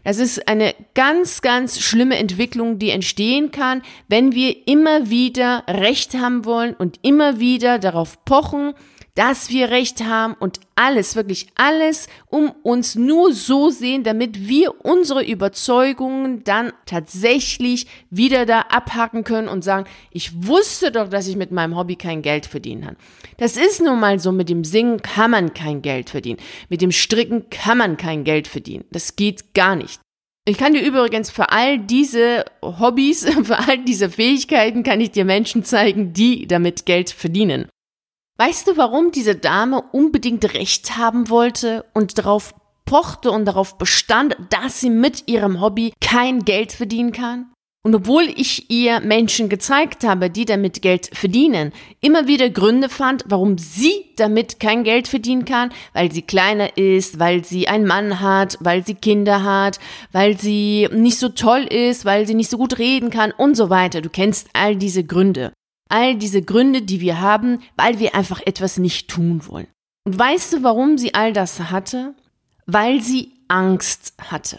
Das 0.05 0.19
ist 0.19 0.47
eine 0.47 0.75
ganz, 0.95 1.41
ganz 1.43 1.81
schlimme 1.81 2.19
Entwicklung, 2.19 2.79
die 2.79 2.91
entstehen 2.91 3.51
kann, 3.51 3.83
wenn 4.09 4.33
wir 4.35 4.69
immer 4.69 5.11
wieder 5.11 5.65
Recht 5.67 6.15
haben 6.15 6.45
wollen 6.45 6.75
und 6.75 7.01
immer 7.03 7.41
wieder 7.41 7.79
darauf 7.79 8.23
pochen, 8.25 8.75
dass 9.15 9.49
wir 9.49 9.71
Recht 9.71 10.05
haben 10.05 10.35
und 10.35 10.59
alles, 10.75 11.15
wirklich 11.15 11.47
alles, 11.55 12.09
um 12.27 12.51
uns 12.63 12.97
nur 12.97 13.33
so 13.33 13.71
sehen, 13.71 14.03
damit 14.03 14.49
wir 14.49 14.85
unsere 14.85 15.25
Überzeugungen 15.25 16.43
dann 16.43 16.73
tatsächlich 16.85 17.87
wieder 18.11 18.45
da 18.45 18.63
abhaken 18.63 19.23
können 19.23 19.47
und 19.47 19.63
sagen, 19.63 19.87
ich 20.11 20.47
wusste 20.47 20.91
doch, 20.91 21.09
dass 21.09 21.29
ich 21.29 21.37
mit 21.37 21.53
meinem 21.53 21.77
Hobby 21.77 21.95
kein 21.95 22.23
Geld 22.23 22.47
verdienen 22.47 22.83
kann. 22.83 22.97
Das 23.37 23.57
ist 23.57 23.81
nun 23.81 24.01
mal 24.01 24.19
so, 24.19 24.33
mit 24.33 24.49
dem 24.49 24.65
Singen 24.65 25.01
kann 25.01 25.31
man 25.31 25.55
kein 25.55 25.81
Geld 25.81 26.11
verdienen. 26.11 26.41
Mit 26.69 26.83
dem 26.83 26.91
Stricken 26.91 27.49
kann 27.51 27.79
man 27.79 27.97
kein 27.97 28.25
Geld 28.25 28.49
verdienen. 28.49 28.85
Das 28.91 29.15
geht 29.15 29.55
gar 29.55 29.77
nicht. 29.77 30.01
Ich 30.47 30.59
kann 30.59 30.75
dir 30.75 30.83
übrigens 30.83 31.31
für 31.31 31.53
all 31.53 31.79
diese 31.79 32.45
Hobbys, 32.63 33.25
für 33.45 33.59
all 33.61 33.79
diese 33.79 34.11
Fähigkeiten 34.11 34.83
kann 34.83 35.01
ich 35.01 35.13
dir 35.13 35.25
Menschen 35.25 35.65
zeigen, 35.65 36.13
die 36.13 36.49
damit 36.49 36.85
Geld 36.85 37.11
verdienen. 37.11 37.69
Weißt 38.37 38.67
du, 38.67 38.77
warum 38.77 39.13
diese 39.13 39.37
Dame 39.37 39.81
unbedingt 39.93 40.55
Recht 40.55 40.97
haben 40.97 41.29
wollte 41.29 41.85
und 41.95 42.19
darauf 42.19 42.53
pochte 42.85 43.31
und 43.31 43.45
darauf 43.45 43.79
bestand, 43.79 44.37
dass 44.51 44.81
sie 44.81 44.91
mit 44.91 45.29
ihrem 45.29 45.61
Hobby 45.61 45.93
kein 46.01 46.45
Geld 46.45 46.73
verdienen 46.73 47.13
kann? 47.13 47.53
Und 47.87 47.95
obwohl 47.95 48.25
ich 48.25 48.71
ihr 48.71 48.99
Menschen 49.01 49.49
gezeigt 49.49 50.05
habe, 50.05 50.31
die 50.31 50.47
damit 50.47 50.83
Geld 50.83 51.11
verdienen, 51.13 51.73
immer 52.01 52.27
wieder 52.27 52.51
Gründe 52.51 52.89
fand, 52.89 53.23
warum 53.29 53.57
sie 53.59 54.07
damit 54.17 54.59
kein 54.59 54.83
Geld 54.83 55.07
verdienen 55.07 55.45
kann, 55.45 55.71
weil 55.93 56.11
sie 56.11 56.23
kleiner 56.23 56.77
ist, 56.77 57.21
weil 57.21 57.45
sie 57.45 57.69
einen 57.69 57.87
Mann 57.87 58.21
hat, 58.21 58.57
weil 58.61 58.85
sie 58.85 58.95
Kinder 58.95 59.45
hat, 59.45 59.79
weil 60.11 60.41
sie 60.41 60.89
nicht 60.93 61.19
so 61.19 61.29
toll 61.29 61.65
ist, 61.65 62.05
weil 62.05 62.27
sie 62.27 62.35
nicht 62.35 62.51
so 62.51 62.57
gut 62.57 62.79
reden 62.79 63.11
kann 63.11 63.31
und 63.31 63.55
so 63.55 63.71
weiter. 63.71 64.01
Du 64.01 64.09
kennst 64.09 64.49
all 64.55 64.75
diese 64.75 65.05
Gründe. 65.05 65.53
All 65.95 66.17
diese 66.17 66.43
Gründe, 66.43 66.83
die 66.83 67.01
wir 67.01 67.21
haben, 67.21 67.63
weil 67.77 68.01
wir 68.01 68.17
einfach 68.17 68.41
etwas 68.45 68.79
nicht 68.79 69.09
tun 69.09 69.47
wollen. 69.47 69.69
Und 70.05 70.19
weißt 70.19 70.55
du, 70.55 70.63
warum 70.65 70.99
sie 70.99 71.15
all 71.15 71.33
das 71.33 71.71
hatte? 71.71 72.17
Weil 72.67 73.01
sie 73.01 73.31
Angst 73.47 74.13
hatte. 74.19 74.59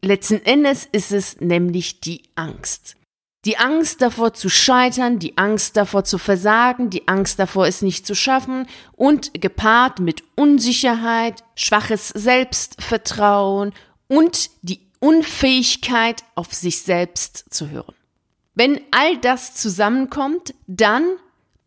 Letzten 0.00 0.42
Endes 0.46 0.88
ist 0.90 1.12
es 1.12 1.42
nämlich 1.42 2.00
die 2.00 2.22
Angst. 2.36 2.96
Die 3.44 3.58
Angst 3.58 4.00
davor 4.00 4.32
zu 4.32 4.48
scheitern, 4.48 5.18
die 5.18 5.36
Angst 5.36 5.76
davor 5.76 6.04
zu 6.04 6.16
versagen, 6.16 6.88
die 6.88 7.06
Angst 7.06 7.38
davor 7.38 7.66
es 7.66 7.82
nicht 7.82 8.06
zu 8.06 8.14
schaffen 8.14 8.66
und 8.92 9.38
gepaart 9.38 9.98
mit 9.98 10.24
Unsicherheit, 10.36 11.44
schwaches 11.54 12.08
Selbstvertrauen 12.08 13.74
und 14.08 14.48
die 14.62 14.80
Unfähigkeit, 15.00 16.24
auf 16.34 16.54
sich 16.54 16.80
selbst 16.80 17.52
zu 17.52 17.68
hören. 17.68 17.94
Wenn 18.54 18.80
all 18.90 19.18
das 19.18 19.54
zusammenkommt, 19.54 20.54
dann 20.66 21.04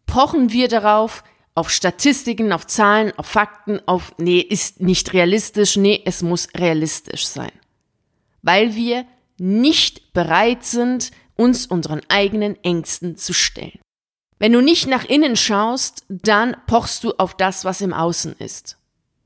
pochen 0.06 0.52
wir 0.52 0.68
darauf, 0.68 1.24
auf 1.56 1.70
Statistiken, 1.70 2.52
auf 2.52 2.68
Zahlen, 2.68 3.14
auf 3.18 3.28
Fakten, 3.28 3.80
auf, 3.88 4.14
nee, 4.18 4.40
ist 4.40 4.82
nicht 4.82 5.14
realistisch, 5.14 5.78
nee, 5.78 6.02
es 6.06 6.22
muss 6.22 6.50
realistisch 6.56 7.26
sein 7.28 7.52
weil 8.46 8.76
wir 8.76 9.06
nicht 9.38 10.14
bereit 10.14 10.64
sind, 10.64 11.12
uns 11.36 11.66
unseren 11.66 12.02
eigenen 12.08 12.64
Ängsten 12.64 13.18
zu 13.18 13.34
stellen. 13.34 13.80
Wenn 14.38 14.54
du 14.54 14.62
nicht 14.62 14.88
nach 14.88 15.04
innen 15.04 15.36
schaust, 15.36 16.06
dann 16.08 16.56
pochst 16.68 17.04
du 17.04 17.14
auf 17.18 17.36
das, 17.36 17.66
was 17.66 17.82
im 17.82 17.92
Außen 17.92 18.34
ist. 18.38 18.78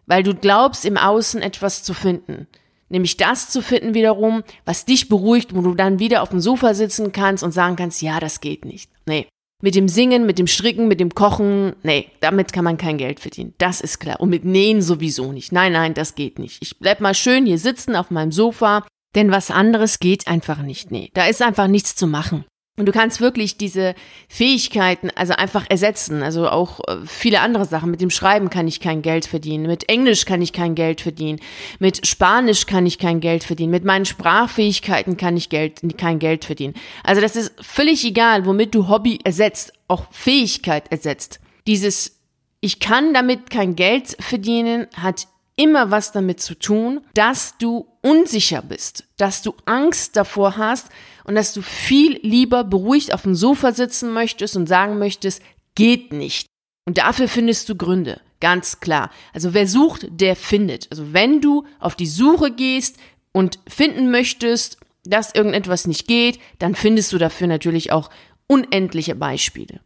Weil 0.05 0.23
du 0.23 0.33
glaubst, 0.33 0.85
im 0.85 0.97
Außen 0.97 1.41
etwas 1.41 1.83
zu 1.83 1.93
finden. 1.93 2.47
Nämlich 2.89 3.17
das 3.17 3.50
zu 3.50 3.62
finden 3.62 3.93
wiederum, 3.93 4.43
was 4.65 4.86
dich 4.86 5.10
beruhigt, 5.10 5.55
wo 5.55 5.62
du 5.62 5.75
dann 5.75 6.00
wieder 6.00 6.22
auf 6.22 6.29
dem 6.29 6.39
Sofa 6.39 6.74
sitzen 6.74 7.12
kannst 7.12 7.43
und 7.43 7.51
sagen 7.51 7.75
kannst, 7.75 8.01
ja, 8.01 8.19
das 8.19 8.41
geht 8.41 8.65
nicht. 8.65 8.89
Nee. 9.05 9.27
Mit 9.62 9.75
dem 9.75 9.89
Singen, 9.89 10.25
mit 10.25 10.39
dem 10.39 10.48
Stricken, 10.48 10.88
mit 10.88 11.01
dem 11.01 11.13
Kochen, 11.13 11.75
nee, 11.84 12.08
damit 12.22 12.53
kann 12.53 12.63
man 12.63 12.77
kein 12.77 12.98
Geld 12.98 13.19
verdienen. 13.19 13.53
Das 13.58 13.81
ist 13.81 14.00
klar. 14.00 14.22
Und 14.22 14.29
mit 14.29 14.46
Nähen 14.46 14.81
sowieso 14.81 15.34
nicht. 15.34 15.51
Nein, 15.51 15.74
nein, 15.74 15.93
das 15.93 16.15
geht 16.15 16.39
nicht. 16.39 16.60
Ich 16.62 16.79
bleib 16.79 17.01
mal 17.01 17.13
schön 17.13 17.46
hier 17.46 17.58
sitzen 17.58 17.96
auf 17.96 18.10
meinem 18.10 18.31
Sofa 18.31 18.86
denn 19.15 19.31
was 19.31 19.51
anderes 19.51 20.00
geht 20.00 20.27
einfach 20.27 20.62
nicht. 20.62 20.91
Nee, 20.91 21.10
da 21.13 21.25
ist 21.25 21.41
einfach 21.41 21.67
nichts 21.67 21.96
zu 21.96 22.08
machen. 22.08 22.46
Und 22.79 22.86
du 22.86 22.93
kannst 22.93 23.19
wirklich 23.19 23.57
diese 23.57 23.93
Fähigkeiten 24.29 25.09
also 25.13 25.33
einfach 25.33 25.65
ersetzen. 25.69 26.24
Also 26.24 26.48
auch 26.48 26.79
äh, 26.88 26.95
viele 27.05 27.41
andere 27.41 27.65
Sachen. 27.65 27.91
Mit 27.91 28.00
dem 28.00 28.09
Schreiben 28.09 28.50
kann 28.50 28.69
ich 28.69 28.79
kein 28.79 29.01
Geld 29.01 29.25
verdienen. 29.25 29.67
Mit 29.67 29.89
Englisch 29.89 30.24
kann 30.24 30.41
ich 30.41 30.53
kein 30.53 30.75
Geld 30.75 31.01
verdienen. 31.01 31.41
Mit 31.79 32.07
Spanisch 32.07 32.67
kann 32.67 32.86
ich 32.86 32.98
kein 32.98 33.19
Geld 33.19 33.43
verdienen. 33.43 33.71
Mit 33.71 33.83
meinen 33.83 34.05
Sprachfähigkeiten 34.05 35.17
kann 35.17 35.36
ich 35.36 35.50
Geld, 35.50 35.81
kein 35.98 36.19
Geld 36.19 36.45
verdienen. 36.45 36.74
Also 37.03 37.21
das 37.21 37.36
ist 37.36 37.53
völlig 37.62 38.05
egal, 38.05 38.45
womit 38.45 38.74
du 38.74 38.88
Hobby 38.88 39.19
ersetzt, 39.25 39.74
auch 39.89 40.05
Fähigkeit 40.12 40.89
ersetzt. 40.89 41.41
Dieses 41.67 42.17
ich 42.62 42.79
kann 42.79 43.13
damit 43.13 43.50
kein 43.50 43.75
Geld 43.75 44.17
verdienen, 44.19 44.88
hat 44.95 45.27
immer 45.55 45.91
was 45.91 46.12
damit 46.12 46.39
zu 46.41 46.55
tun, 46.55 47.01
dass 47.13 47.57
du 47.57 47.88
unsicher 48.01 48.62
bist, 48.62 49.05
dass 49.17 49.41
du 49.41 49.53
Angst 49.65 50.15
davor 50.15 50.55
hast 50.57 50.88
und 51.29 51.36
dass 51.36 51.53
du 51.53 51.62
viel 51.62 52.19
lieber 52.24 52.63
beruhigt 52.63 53.13
auf 53.13 53.21
dem 53.21 53.36
Sofa 53.36 53.71
sitzen 53.71 54.13
möchtest 54.13 54.57
und 54.57 54.65
sagen 54.65 54.98
möchtest, 54.98 55.43
geht 55.75 56.12
nicht. 56.12 56.48
Und 56.88 56.98
dafür 56.98 57.27
findest 57.27 57.69
du 57.69 57.75
Gründe, 57.75 58.19
ganz 58.41 58.79
klar. 58.79 59.12
Also 59.31 59.53
wer 59.53 59.67
sucht, 59.67 60.07
der 60.09 60.36
findet. 60.36 60.88
Also 60.89 61.13
wenn 61.13 61.39
du 61.39 61.67
auf 61.79 61.93
die 61.93 62.07
Suche 62.07 62.50
gehst 62.51 62.98
und 63.31 63.59
finden 63.67 64.09
möchtest, 64.09 64.79
dass 65.03 65.36
irgendetwas 65.36 65.86
nicht 65.86 66.07
geht, 66.07 66.39
dann 66.57 66.74
findest 66.74 67.13
du 67.13 67.19
dafür 67.19 67.45
natürlich 67.45 67.91
auch 67.91 68.09
unendliche 68.48 69.13
Beispiele. 69.13 69.81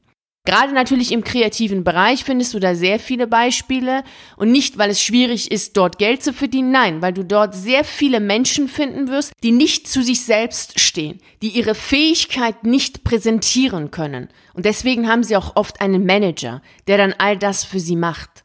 Gerade 0.46 0.74
natürlich 0.74 1.14
im 1.14 1.24
kreativen 1.24 1.86
Bereich 1.86 2.26
findest 2.26 2.54
du 2.54 2.60
da 2.60 2.76
sehr 2.76 3.00
viele 3.00 3.28
Beispiele 3.28 4.04
und 4.36 4.52
nicht, 4.52 4.78
weil 4.78 4.90
es 4.90 5.02
schwierig 5.02 5.50
ist, 5.52 5.78
dort 5.78 5.98
Geld 5.98 6.22
zu 6.22 6.34
verdienen, 6.34 6.72
nein, 6.72 7.02
weil 7.02 7.14
du 7.14 7.24
dort 7.24 7.56
sehr 7.56 7.86
viele 7.86 8.20
Menschen 8.20 8.68
finden 8.68 9.08
wirst, 9.08 9.32
die 9.42 9.52
nicht 9.52 9.88
zu 9.88 10.04
sich 10.04 10.26
selbst 10.26 10.82
stehen, 10.82 11.22
die 11.42 11.48
ihre 11.48 11.76
Fähigkeit 11.76 12.66
nicht 12.66 13.06
präsentieren 13.06 13.90
können. 13.90 14.28
Und 14.54 14.66
deswegen 14.66 15.08
haben 15.08 15.24
sie 15.24 15.38
auch 15.38 15.56
oft 15.56 15.80
einen 15.80 16.06
Manager, 16.06 16.62
der 16.88 16.98
dann 16.98 17.16
all 17.18 17.38
das 17.38 17.64
für 17.64 17.80
sie 17.80 17.96
macht. 17.96 18.44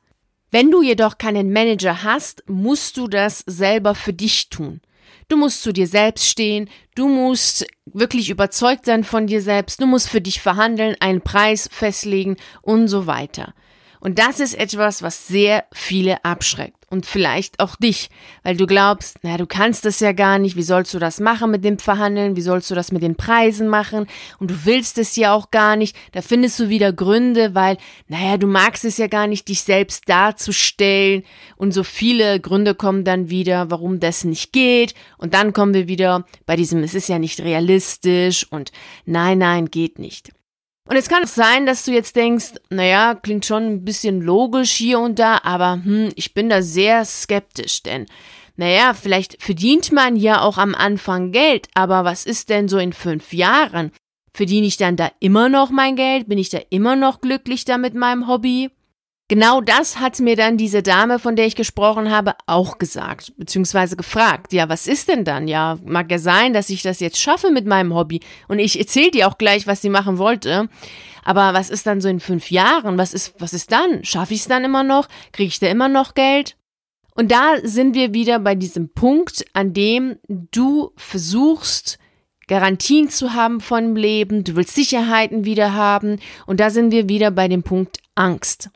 Wenn 0.53 0.71
du 0.71 0.83
jedoch 0.83 1.19
keinen 1.19 1.53
Manager 1.53 2.05
hast, 2.05 2.45
musst 2.49 2.97
du 2.97 3.09
das 3.09 3.43
selber 3.45 3.97
für 3.97 4.13
dich 4.13 4.51
tun. 4.51 4.81
Du 5.29 5.37
musst 5.37 5.63
zu 5.63 5.73
dir 5.73 5.87
selbst 5.87 6.27
stehen, 6.27 6.71
du 6.95 7.07
musst 7.07 7.67
wirklich 7.85 8.31
überzeugt 8.31 8.87
sein 8.87 9.05
von 9.05 9.27
dir 9.27 9.43
selbst, 9.43 9.81
du 9.81 9.87
musst 9.87 10.09
für 10.09 10.23
dich 10.23 10.41
verhandeln, 10.41 10.97
einen 11.01 11.21
Preis 11.21 11.69
festlegen 11.71 12.37
und 12.63 12.89
so 12.89 13.07
weiter. 13.07 13.55
Und 14.01 14.19
das 14.19 14.41
ist 14.41 14.55
etwas, 14.55 15.03
was 15.03 15.27
sehr 15.27 15.65
viele 15.73 16.25
abschreckt. 16.25 16.77
Und 16.91 17.05
vielleicht 17.05 17.61
auch 17.61 17.77
dich, 17.77 18.09
weil 18.45 18.57
du 18.57 18.67
glaubst, 18.67 19.23
naja, 19.23 19.37
du 19.37 19.47
kannst 19.47 19.85
das 19.85 20.01
ja 20.01 20.13
gar 20.13 20.39
nicht, 20.39 20.57
wie 20.57 20.63
sollst 20.63 20.95
du 20.95 20.99
das 20.99 21.21
machen 21.21 21.51
mit 21.51 21.63
dem 21.63 21.79
Verhandeln, 21.79 22.35
wie 22.35 22.41
sollst 22.41 22.71
du 22.71 22.75
das 22.75 22.93
mit 22.93 23.03
den 23.03 23.15
Preisen 23.15 23.69
machen? 23.69 24.07
Und 24.39 24.51
du 24.51 24.65
willst 24.65 24.97
es 24.97 25.15
ja 25.15 25.35
auch 25.35 25.51
gar 25.51 25.77
nicht, 25.77 25.95
da 26.13 26.23
findest 26.23 26.59
du 26.59 26.71
wieder 26.71 26.95
Gründe, 26.95 27.55
weil, 27.55 27.77
naja, 28.07 28.39
du 28.39 28.47
magst 28.47 28.87
es 28.87 28.97
ja 28.97 29.07
gar 29.07 29.27
nicht, 29.27 29.49
dich 29.49 29.61
selbst 29.63 30.09
darzustellen. 30.09 31.25
Und 31.57 31.73
so 31.73 31.85
viele 31.85 32.41
Gründe 32.41 32.75
kommen 32.75 33.05
dann 33.05 33.29
wieder, 33.29 33.71
warum 33.71 34.01
das 34.01 34.25
nicht 34.25 34.55
geht. 34.55 34.95
Und 35.19 35.35
dann 35.35 35.53
kommen 35.53 35.75
wir 35.75 35.89
wieder 35.89 36.25
bei 36.47 36.57
diesem, 36.57 36.83
es 36.83 36.95
ist 36.95 37.09
ja 37.09 37.19
nicht 37.19 37.41
realistisch. 37.41 38.47
Und 38.51 38.73
nein, 39.05 39.39
nein, 39.39 39.71
geht 39.71 39.99
nicht. 39.99 40.33
Und 40.89 40.97
es 40.97 41.11
kann 41.11 41.27
sein, 41.27 41.67
dass 41.67 41.85
du 41.85 41.93
jetzt 41.93 42.17
denkst, 42.17 42.55
naja, 42.71 43.15
klingt 43.15 43.45
schon 43.45 43.65
ein 43.65 43.85
bisschen 43.85 44.23
logisch 44.23 44.73
hier 44.73 44.99
und 45.01 45.19
da, 45.19 45.39
aber 45.43 45.81
hm, 45.85 46.09
ich 46.15 46.33
bin 46.33 46.49
da 46.49 46.63
sehr 46.63 47.05
skeptisch, 47.05 47.83
denn 47.83 48.07
naja, 48.57 48.95
vielleicht 48.95 49.41
verdient 49.43 49.93
man 49.93 50.17
ja 50.17 50.41
auch 50.41 50.57
am 50.57 50.75
Anfang 50.75 51.31
Geld, 51.31 51.69
aber 51.75 52.05
was 52.05 52.25
ist 52.25 52.49
denn 52.49 52.69
so 52.69 52.79
in 52.79 52.95
fünf 52.95 53.35
Jahren? 53.35 53.93
Verdiene 54.33 54.67
ich 54.67 54.79
dann 54.79 54.97
da 54.97 55.11
immer 55.21 55.51
noch 55.51 55.71
mein 55.71 55.95
Geld? 55.95 56.27
Bin 56.27 56.39
ich 56.39 56.49
da 56.49 56.59
immer 56.71 56.97
noch 56.97 57.21
glücklich 57.21 57.67
da 57.67 57.77
mit 57.77 57.95
meinem 57.95 58.27
Hobby? 58.27 58.71
Genau 59.31 59.61
das 59.61 60.01
hat 60.01 60.19
mir 60.21 60.37
dann 60.37 60.57
diese 60.57 60.83
Dame, 60.83 61.19
von 61.19 61.37
der 61.37 61.45
ich 61.45 61.55
gesprochen 61.55 62.11
habe, 62.11 62.33
auch 62.47 62.79
gesagt, 62.79 63.35
beziehungsweise 63.37 63.95
gefragt. 63.95 64.55
Ja, 64.55 64.71
was 64.71 64.87
ist 64.87 65.09
denn 65.09 65.25
dann? 65.25 65.49
Ja, 65.49 65.79
mag 65.85 66.11
ja 66.11 66.19
sein, 66.19 66.55
dass 66.55 66.71
ich 66.71 66.81
das 66.81 66.99
jetzt 67.01 67.21
schaffe 67.21 67.51
mit 67.51 67.67
meinem 67.67 67.95
Hobby. 67.95 68.21
Und 68.49 68.59
ich 68.59 68.79
erzähle 68.79 69.11
dir 69.11 69.29
auch 69.29 69.37
gleich, 69.37 69.67
was 69.67 69.83
sie 69.83 69.91
machen 69.91 70.17
wollte. 70.17 70.71
Aber 71.25 71.53
was 71.53 71.69
ist 71.69 71.87
dann 71.87 72.01
so 72.01 72.09
in 72.09 72.21
fünf 72.21 72.51
Jahren? 72.51 72.97
Was 72.97 73.13
ist, 73.13 73.35
was 73.39 73.53
ist 73.53 73.71
dann? 73.71 74.03
Schaffe 74.03 74.33
ich 74.33 74.41
es 74.41 74.49
dann 74.49 74.65
immer 74.65 74.83
noch? 74.83 75.09
Kriege 75.33 75.49
ich 75.49 75.59
da 75.59 75.67
immer 75.67 75.89
noch 75.89 76.15
Geld? 76.15 76.57
Und 77.15 77.31
da 77.31 77.57
sind 77.63 77.95
wir 77.95 78.15
wieder 78.15 78.39
bei 78.39 78.55
diesem 78.55 78.95
Punkt, 78.95 79.45
an 79.53 79.75
dem 79.75 80.17
du 80.27 80.93
versuchst, 80.97 81.99
Garantien 82.47 83.11
zu 83.11 83.35
haben 83.35 83.61
von 83.61 83.85
dem 83.85 83.97
Leben, 83.97 84.43
du 84.43 84.57
willst 84.57 84.75
Sicherheiten 84.75 85.45
wieder 85.45 85.75
haben. 85.75 86.19
Und 86.47 86.61
da 86.61 86.71
sind 86.71 86.93
wir 86.93 87.11
wieder 87.11 87.31
bei 87.31 87.47
dem 87.47 87.63
Punkt 87.63 87.99
Angst. 88.15 88.71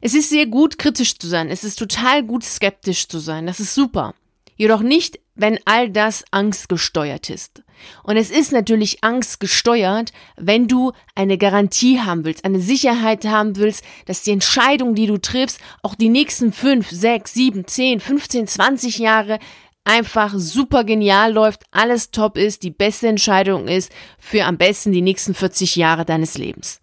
Es 0.00 0.14
ist 0.14 0.28
sehr 0.28 0.46
gut, 0.46 0.78
kritisch 0.78 1.18
zu 1.18 1.26
sein. 1.26 1.48
Es 1.48 1.64
ist 1.64 1.78
total 1.78 2.22
gut, 2.22 2.44
skeptisch 2.44 3.08
zu 3.08 3.18
sein. 3.18 3.46
Das 3.46 3.60
ist 3.60 3.74
super. 3.74 4.14
Jedoch 4.56 4.80
nicht, 4.80 5.20
wenn 5.34 5.58
all 5.64 5.90
das 5.90 6.24
angstgesteuert 6.30 7.30
ist. 7.30 7.62
Und 8.02 8.16
es 8.16 8.30
ist 8.30 8.52
natürlich 8.52 9.04
angstgesteuert, 9.04 10.12
wenn 10.36 10.66
du 10.66 10.92
eine 11.14 11.36
Garantie 11.36 12.00
haben 12.00 12.24
willst, 12.24 12.44
eine 12.44 12.60
Sicherheit 12.60 13.26
haben 13.26 13.56
willst, 13.56 13.84
dass 14.06 14.22
die 14.22 14.30
Entscheidung, 14.30 14.94
die 14.94 15.06
du 15.06 15.18
triffst, 15.18 15.60
auch 15.82 15.94
die 15.94 16.08
nächsten 16.08 16.52
fünf, 16.52 16.90
sechs, 16.90 17.34
sieben, 17.34 17.66
zehn, 17.66 18.00
15, 18.00 18.46
20 18.46 18.98
Jahre 18.98 19.38
einfach 19.84 20.32
super 20.36 20.84
genial 20.84 21.32
läuft, 21.32 21.64
alles 21.70 22.10
top 22.10 22.38
ist, 22.38 22.62
die 22.62 22.70
beste 22.70 23.08
Entscheidung 23.08 23.68
ist 23.68 23.92
für 24.18 24.44
am 24.44 24.56
besten 24.56 24.92
die 24.92 25.02
nächsten 25.02 25.34
40 25.34 25.76
Jahre 25.76 26.04
deines 26.04 26.38
Lebens. 26.38 26.80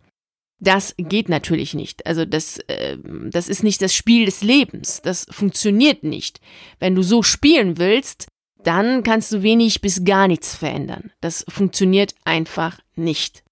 Das 0.63 0.96
geht 0.98 1.27
natürlich 1.27 1.74
nicht. 1.74 2.05
Also 2.05 2.24
das, 2.24 2.58
äh, 2.67 2.98
das 3.29 3.50
ist 3.50 3.63
nicht 3.63 3.82
das 3.82 3.93
Spiel 3.93 4.25
des 4.25 4.41
Lebens. 4.41 5.01
Das 5.01 5.25
funktioniert 5.29 6.03
nicht. 6.03 6.39
Wenn 6.79 6.96
du 6.96 7.03
so 7.03 7.22
spielen 7.22 7.77
willst, 7.77 8.27
dann 8.63 9.03
kannst 9.03 9.34
du 9.34 9.43
wenig 9.43 9.82
bis 9.82 10.05
gar 10.05 10.29
nichts 10.29 10.55
verändern. 10.55 11.12
Das 11.20 11.43
funktioniert 11.50 12.15
einfach 12.24 12.79
nicht. 12.96 13.43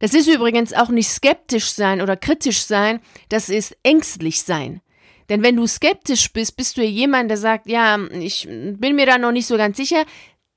Das 0.00 0.12
ist 0.12 0.26
übrigens 0.26 0.72
auch 0.72 0.88
nicht 0.88 1.08
skeptisch 1.08 1.70
sein 1.70 2.02
oder 2.02 2.16
kritisch 2.16 2.64
sein, 2.64 3.00
das 3.28 3.48
ist 3.48 3.76
ängstlich 3.84 4.42
sein. 4.42 4.82
Denn 5.28 5.42
wenn 5.42 5.56
du 5.56 5.66
skeptisch 5.66 6.32
bist, 6.32 6.56
bist 6.56 6.76
du 6.76 6.82
ja 6.82 6.88
jemand, 6.88 7.30
der 7.30 7.38
sagt, 7.38 7.68
ja, 7.68 7.96
ich 8.12 8.46
bin 8.48 8.96
mir 8.96 9.06
da 9.06 9.18
noch 9.18 9.32
nicht 9.32 9.46
so 9.46 9.56
ganz 9.56 9.76
sicher. 9.76 10.04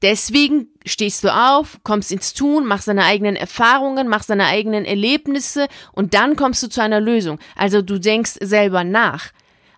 Deswegen 0.02 0.68
stehst 0.86 1.24
du 1.24 1.34
auf, 1.34 1.80
kommst 1.84 2.12
ins 2.12 2.34
Tun, 2.34 2.66
machst 2.66 2.88
deine 2.88 3.04
eigenen 3.04 3.36
Erfahrungen, 3.36 4.08
machst 4.08 4.30
deine 4.30 4.46
eigenen 4.46 4.86
Erlebnisse 4.86 5.68
und 5.92 6.14
dann 6.14 6.36
kommst 6.36 6.64
du 6.64 6.70
zu 6.70 6.82
einer 6.82 7.02
Lösung. 7.02 7.38
Also 7.56 7.82
du 7.82 8.00
denkst 8.00 8.38
selber 8.40 8.84
nach. 8.84 9.32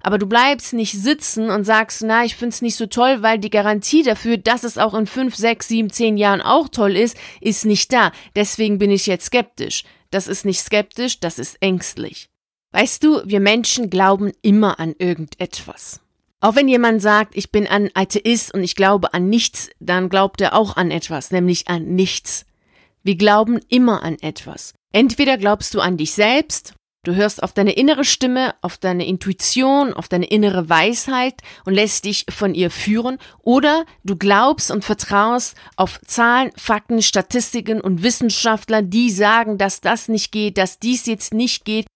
Aber 0.04 0.18
du 0.18 0.26
bleibst 0.26 0.74
nicht 0.74 0.94
sitzen 0.94 1.50
und 1.50 1.64
sagst, 1.64 2.04
na, 2.04 2.26
ich 2.26 2.36
find's 2.36 2.62
nicht 2.62 2.76
so 2.76 2.88
toll, 2.88 3.22
weil 3.22 3.38
die 3.38 3.52
Garantie 3.52 4.04
dafür, 4.04 4.38
dass 4.38 4.64
es 4.64 4.78
auch 4.78 4.94
in 4.94 5.06
fünf, 5.06 5.36
sechs, 5.36 5.68
sieben, 5.68 5.92
zehn 5.92 6.18
Jahren 6.18 6.42
auch 6.42 6.70
toll 6.70 6.96
ist, 6.96 7.18
ist 7.40 7.66
nicht 7.66 7.94
da. 7.94 8.12
Deswegen 8.36 8.80
bin 8.80 8.90
ich 8.90 9.06
jetzt 9.06 9.26
skeptisch. 9.26 9.84
Das 10.10 10.28
ist 10.28 10.44
nicht 10.44 10.62
skeptisch, 10.62 11.20
das 11.20 11.40
ist 11.40 11.58
ängstlich. 11.62 12.30
Weißt 12.72 13.04
du, 13.04 13.22
wir 13.26 13.40
Menschen 13.40 13.90
glauben 13.90 14.32
immer 14.42 14.80
an 14.80 14.96
irgendetwas. 14.98 16.01
Auch 16.42 16.56
wenn 16.56 16.68
jemand 16.68 17.02
sagt, 17.02 17.38
ich 17.38 17.52
bin 17.52 17.68
ein 17.68 17.90
Atheist 17.94 18.54
und 18.54 18.64
ich 18.64 18.76
glaube 18.76 19.14
an 19.14 19.30
nichts, 19.30 19.70
dann 19.80 20.10
glaubt 20.10 20.42
er 20.42 20.54
auch 20.54 20.76
an 20.76 20.92
etwas, 20.92 21.32
nämlich 21.32 21.68
an 21.68 21.86
nichts. 21.96 22.46
Wir 23.04 23.16
glauben 23.16 23.60
immer 23.70 24.04
an 24.04 24.18
etwas. 24.22 24.74
Entweder 24.92 25.38
glaubst 25.38 25.74
du 25.74 25.80
an 25.80 25.98
dich 25.98 26.14
selbst 26.14 26.74
Du 27.04 27.16
hörst 27.16 27.42
auf 27.42 27.52
deine 27.52 27.72
innere 27.72 28.06
Stimme, 28.06 28.54
auf 28.62 28.78
deine 28.78 29.08
Intuition, 29.08 29.92
auf 29.92 30.08
deine 30.08 30.28
innere 30.28 30.70
Weisheit 30.70 31.42
und 31.66 31.74
lässt 31.74 32.06
dich 32.06 32.28
von 32.30 32.54
ihr 32.54 32.70
führen 32.70 33.18
oder 33.42 33.86
du 34.04 34.16
glaubst 34.16 34.70
und 34.70 34.86
vertraust 34.86 35.56
auf 35.78 36.00
Zahlen, 36.06 36.52
Fakten, 36.56 37.02
Statistiken 37.02 37.82
und 37.82 38.04
Wissenschaftler, 38.04 38.84
die 38.84 39.10
sagen, 39.10 39.58
dass 39.58 39.82
das 39.82 40.10
nicht 40.10 40.32
geht, 40.32 40.60
dass 40.60 40.78
dies 40.78 41.08
jetzt 41.08 41.34
nicht 41.34 41.66
geht. 41.66 41.88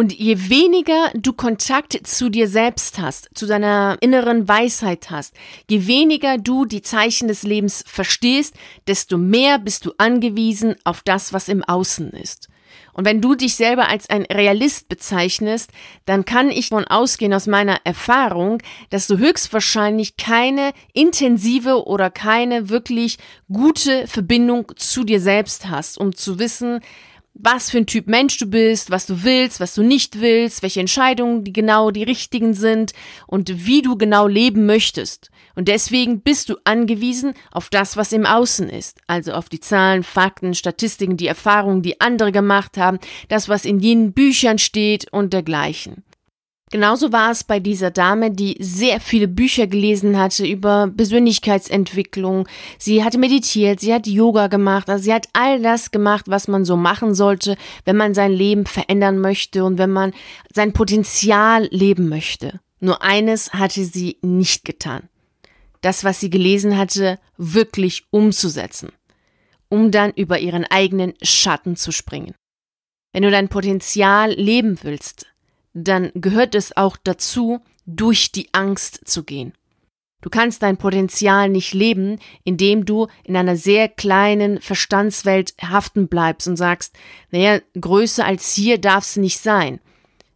Und 0.00 0.14
je 0.14 0.48
weniger 0.48 1.10
du 1.12 1.34
Kontakt 1.34 2.06
zu 2.06 2.30
dir 2.30 2.48
selbst 2.48 2.98
hast, 2.98 3.28
zu 3.34 3.46
deiner 3.46 3.98
inneren 4.00 4.48
Weisheit 4.48 5.10
hast, 5.10 5.34
je 5.68 5.86
weniger 5.86 6.38
du 6.38 6.64
die 6.64 6.80
Zeichen 6.80 7.28
des 7.28 7.42
Lebens 7.42 7.84
verstehst, 7.86 8.54
desto 8.86 9.18
mehr 9.18 9.58
bist 9.58 9.84
du 9.84 9.92
angewiesen 9.98 10.74
auf 10.84 11.02
das, 11.04 11.34
was 11.34 11.50
im 11.50 11.62
Außen 11.62 12.12
ist. 12.12 12.48
Und 12.94 13.04
wenn 13.04 13.20
du 13.20 13.34
dich 13.34 13.56
selber 13.56 13.88
als 13.88 14.08
ein 14.08 14.22
Realist 14.22 14.88
bezeichnest, 14.88 15.70
dann 16.06 16.24
kann 16.24 16.50
ich 16.50 16.70
davon 16.70 16.86
ausgehen 16.86 17.34
aus 17.34 17.46
meiner 17.46 17.80
Erfahrung, 17.84 18.62
dass 18.88 19.06
du 19.06 19.18
höchstwahrscheinlich 19.18 20.16
keine 20.16 20.72
intensive 20.94 21.86
oder 21.86 22.08
keine 22.08 22.70
wirklich 22.70 23.18
gute 23.52 24.06
Verbindung 24.06 24.72
zu 24.76 25.04
dir 25.04 25.20
selbst 25.20 25.68
hast, 25.68 25.98
um 25.98 26.16
zu 26.16 26.38
wissen, 26.38 26.80
was 27.34 27.70
für 27.70 27.78
ein 27.78 27.86
Typ 27.86 28.06
Mensch 28.06 28.38
du 28.38 28.46
bist, 28.46 28.90
was 28.90 29.06
du 29.06 29.22
willst, 29.22 29.60
was 29.60 29.74
du 29.74 29.82
nicht 29.82 30.20
willst, 30.20 30.62
welche 30.62 30.80
Entscheidungen 30.80 31.44
die 31.44 31.52
genau 31.52 31.90
die 31.90 32.02
richtigen 32.02 32.54
sind 32.54 32.92
und 33.26 33.66
wie 33.66 33.82
du 33.82 33.96
genau 33.96 34.26
leben 34.26 34.66
möchtest. 34.66 35.30
Und 35.54 35.68
deswegen 35.68 36.20
bist 36.20 36.48
du 36.48 36.56
angewiesen 36.64 37.34
auf 37.50 37.70
das, 37.70 37.96
was 37.96 38.12
im 38.12 38.26
Außen 38.26 38.68
ist, 38.68 39.00
also 39.06 39.32
auf 39.32 39.48
die 39.48 39.60
Zahlen, 39.60 40.02
Fakten, 40.02 40.54
Statistiken, 40.54 41.16
die 41.16 41.26
Erfahrungen, 41.26 41.82
die 41.82 42.00
andere 42.00 42.32
gemacht 42.32 42.76
haben, 42.76 42.98
das, 43.28 43.48
was 43.48 43.64
in 43.64 43.78
jenen 43.78 44.12
Büchern 44.12 44.58
steht 44.58 45.12
und 45.12 45.32
dergleichen. 45.32 46.04
Genauso 46.72 47.10
war 47.10 47.32
es 47.32 47.42
bei 47.42 47.58
dieser 47.58 47.90
Dame, 47.90 48.30
die 48.30 48.56
sehr 48.60 49.00
viele 49.00 49.26
Bücher 49.26 49.66
gelesen 49.66 50.16
hatte 50.16 50.46
über 50.46 50.88
Persönlichkeitsentwicklung. 50.96 52.46
Sie 52.78 53.02
hatte 53.02 53.18
meditiert, 53.18 53.80
sie 53.80 53.92
hat 53.92 54.06
Yoga 54.06 54.46
gemacht, 54.46 54.88
also 54.88 55.02
sie 55.02 55.12
hat 55.12 55.28
all 55.32 55.60
das 55.60 55.90
gemacht, 55.90 56.26
was 56.28 56.46
man 56.46 56.64
so 56.64 56.76
machen 56.76 57.12
sollte, 57.12 57.56
wenn 57.84 57.96
man 57.96 58.14
sein 58.14 58.30
Leben 58.30 58.66
verändern 58.66 59.18
möchte 59.18 59.64
und 59.64 59.78
wenn 59.78 59.90
man 59.90 60.12
sein 60.52 60.72
Potenzial 60.72 61.66
leben 61.72 62.08
möchte. 62.08 62.60
Nur 62.78 63.02
eines 63.02 63.52
hatte 63.52 63.84
sie 63.84 64.18
nicht 64.22 64.64
getan. 64.64 65.08
Das, 65.80 66.04
was 66.04 66.20
sie 66.20 66.30
gelesen 66.30 66.78
hatte, 66.78 67.18
wirklich 67.36 68.04
umzusetzen, 68.10 68.90
um 69.68 69.90
dann 69.90 70.12
über 70.12 70.38
ihren 70.38 70.64
eigenen 70.66 71.14
Schatten 71.20 71.74
zu 71.74 71.90
springen. 71.90 72.34
Wenn 73.12 73.24
du 73.24 73.30
dein 73.32 73.48
Potenzial 73.48 74.30
leben 74.30 74.78
willst, 74.82 75.29
dann 75.74 76.10
gehört 76.14 76.54
es 76.54 76.76
auch 76.76 76.96
dazu, 77.02 77.60
durch 77.86 78.32
die 78.32 78.48
Angst 78.52 79.02
zu 79.04 79.24
gehen. 79.24 79.52
Du 80.20 80.28
kannst 80.28 80.62
dein 80.62 80.76
Potenzial 80.76 81.48
nicht 81.48 81.72
leben, 81.72 82.18
indem 82.44 82.84
du 82.84 83.06
in 83.24 83.36
einer 83.36 83.56
sehr 83.56 83.88
kleinen 83.88 84.60
Verstandswelt 84.60 85.54
haften 85.62 86.08
bleibst 86.08 86.46
und 86.46 86.56
sagst, 86.56 86.94
naja, 87.30 87.60
größer 87.80 88.24
als 88.24 88.52
hier 88.54 88.78
darf 88.78 89.04
es 89.04 89.16
nicht 89.16 89.38
sein, 89.38 89.80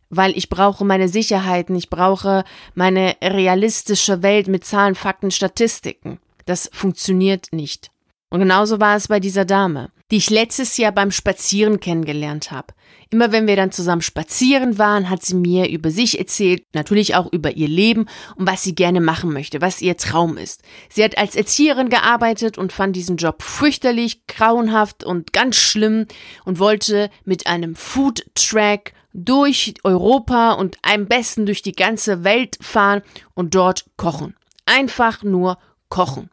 weil 0.08 0.36
ich 0.38 0.48
brauche 0.48 0.84
meine 0.86 1.08
Sicherheiten, 1.08 1.76
ich 1.76 1.90
brauche 1.90 2.44
meine 2.74 3.16
realistische 3.22 4.22
Welt 4.22 4.48
mit 4.48 4.64
Zahlen, 4.64 4.94
Fakten, 4.94 5.30
Statistiken. 5.30 6.18
Das 6.46 6.70
funktioniert 6.72 7.48
nicht. 7.52 7.90
Und 8.30 8.40
genauso 8.40 8.80
war 8.80 8.96
es 8.96 9.08
bei 9.08 9.20
dieser 9.20 9.44
Dame, 9.44 9.90
die 10.14 10.18
ich 10.18 10.30
letztes 10.30 10.76
Jahr 10.76 10.92
beim 10.92 11.10
Spazieren 11.10 11.80
kennengelernt 11.80 12.52
habe. 12.52 12.68
Immer 13.10 13.32
wenn 13.32 13.48
wir 13.48 13.56
dann 13.56 13.72
zusammen 13.72 14.00
spazieren 14.00 14.78
waren, 14.78 15.10
hat 15.10 15.24
sie 15.24 15.34
mir 15.34 15.68
über 15.68 15.90
sich 15.90 16.20
erzählt, 16.20 16.62
natürlich 16.72 17.16
auch 17.16 17.32
über 17.32 17.56
ihr 17.56 17.66
Leben 17.66 18.06
und 18.36 18.46
was 18.46 18.62
sie 18.62 18.76
gerne 18.76 19.00
machen 19.00 19.32
möchte, 19.32 19.60
was 19.60 19.82
ihr 19.82 19.96
Traum 19.96 20.36
ist. 20.36 20.62
Sie 20.88 21.02
hat 21.02 21.18
als 21.18 21.34
Erzieherin 21.34 21.88
gearbeitet 21.88 22.58
und 22.58 22.72
fand 22.72 22.94
diesen 22.94 23.16
Job 23.16 23.42
fürchterlich, 23.42 24.24
grauenhaft 24.28 25.02
und 25.02 25.32
ganz 25.32 25.56
schlimm 25.56 26.06
und 26.44 26.60
wollte 26.60 27.10
mit 27.24 27.48
einem 27.48 27.74
Food 27.74 28.24
Track 28.36 28.92
durch 29.14 29.74
Europa 29.82 30.52
und 30.52 30.76
am 30.82 31.06
besten 31.06 31.44
durch 31.44 31.62
die 31.62 31.74
ganze 31.74 32.22
Welt 32.22 32.56
fahren 32.60 33.02
und 33.34 33.56
dort 33.56 33.86
kochen. 33.96 34.36
Einfach 34.64 35.24
nur 35.24 35.58
kochen. 35.88 36.30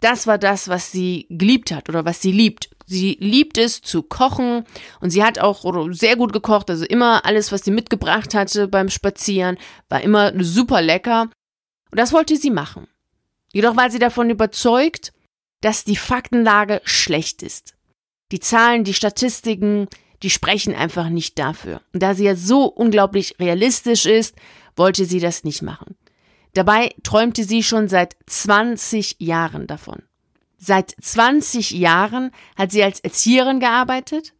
Das 0.00 0.28
war 0.28 0.38
das, 0.38 0.68
was 0.68 0.92
sie 0.92 1.26
geliebt 1.28 1.72
hat 1.72 1.88
oder 1.88 2.04
was 2.04 2.22
sie 2.22 2.30
liebt. 2.30 2.70
Sie 2.86 3.16
liebt 3.20 3.58
es 3.58 3.82
zu 3.82 4.02
kochen 4.02 4.64
und 5.00 5.10
sie 5.10 5.24
hat 5.24 5.40
auch 5.40 5.64
sehr 5.90 6.16
gut 6.16 6.32
gekocht. 6.32 6.70
Also 6.70 6.84
immer 6.84 7.26
alles, 7.26 7.50
was 7.50 7.64
sie 7.64 7.72
mitgebracht 7.72 8.32
hatte 8.32 8.68
beim 8.68 8.88
Spazieren, 8.88 9.58
war 9.88 10.00
immer 10.00 10.32
super 10.42 10.80
lecker. 10.80 11.22
Und 11.90 11.98
das 11.98 12.12
wollte 12.12 12.36
sie 12.36 12.50
machen. 12.50 12.86
Jedoch 13.52 13.76
war 13.76 13.90
sie 13.90 13.98
davon 13.98 14.30
überzeugt, 14.30 15.12
dass 15.62 15.84
die 15.84 15.96
Faktenlage 15.96 16.80
schlecht 16.84 17.42
ist. 17.42 17.74
Die 18.30 18.40
Zahlen, 18.40 18.84
die 18.84 18.94
Statistiken, 18.94 19.88
die 20.22 20.30
sprechen 20.30 20.74
einfach 20.74 21.08
nicht 21.08 21.38
dafür. 21.38 21.80
Und 21.92 22.02
da 22.02 22.14
sie 22.14 22.24
ja 22.24 22.36
so 22.36 22.64
unglaublich 22.66 23.34
realistisch 23.40 24.06
ist, 24.06 24.36
wollte 24.76 25.06
sie 25.06 25.20
das 25.20 25.42
nicht 25.42 25.62
machen. 25.62 25.96
Dabei 26.54 26.94
träumte 27.02 27.44
sie 27.44 27.62
schon 27.62 27.88
seit 27.88 28.16
20 28.26 29.16
Jahren 29.18 29.66
davon. 29.66 30.02
Seit 30.58 30.94
20 31.00 31.72
Jahren 31.72 32.30
hat 32.56 32.72
sie 32.72 32.82
als 32.82 33.00
Erzieherin 33.00 33.60
gearbeitet 33.60 34.32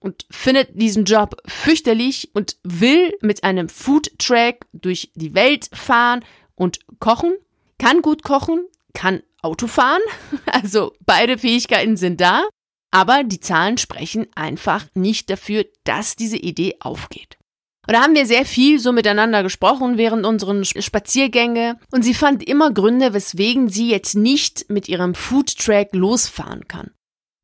und 0.00 0.26
findet 0.30 0.70
diesen 0.80 1.04
Job 1.04 1.36
fürchterlich 1.46 2.30
und 2.34 2.58
will 2.62 3.16
mit 3.20 3.44
einem 3.44 3.68
Food 3.68 4.18
Track 4.18 4.66
durch 4.72 5.10
die 5.14 5.34
Welt 5.34 5.70
fahren 5.72 6.24
und 6.54 6.80
kochen, 6.98 7.34
kann 7.78 8.02
gut 8.02 8.22
kochen, 8.22 8.66
kann 8.92 9.22
Auto 9.42 9.66
fahren, 9.66 10.02
also 10.46 10.92
beide 11.00 11.38
Fähigkeiten 11.38 11.96
sind 11.96 12.20
da, 12.20 12.46
aber 12.90 13.24
die 13.24 13.40
Zahlen 13.40 13.78
sprechen 13.78 14.26
einfach 14.34 14.86
nicht 14.94 15.30
dafür, 15.30 15.64
dass 15.84 16.16
diese 16.16 16.36
Idee 16.36 16.76
aufgeht. 16.80 17.38
Und 17.86 17.94
da 17.94 18.02
haben 18.02 18.14
wir 18.14 18.26
sehr 18.26 18.44
viel 18.46 18.78
so 18.78 18.92
miteinander 18.92 19.42
gesprochen 19.42 19.98
während 19.98 20.24
unseren 20.24 20.64
Spaziergänge 20.64 21.78
und 21.90 22.02
sie 22.02 22.14
fand 22.14 22.46
immer 22.46 22.72
Gründe, 22.72 23.12
weswegen 23.12 23.68
sie 23.68 23.90
jetzt 23.90 24.14
nicht 24.14 24.70
mit 24.70 24.88
ihrem 24.88 25.14
Foodtrack 25.14 25.94
losfahren 25.94 26.66
kann. 26.66 26.90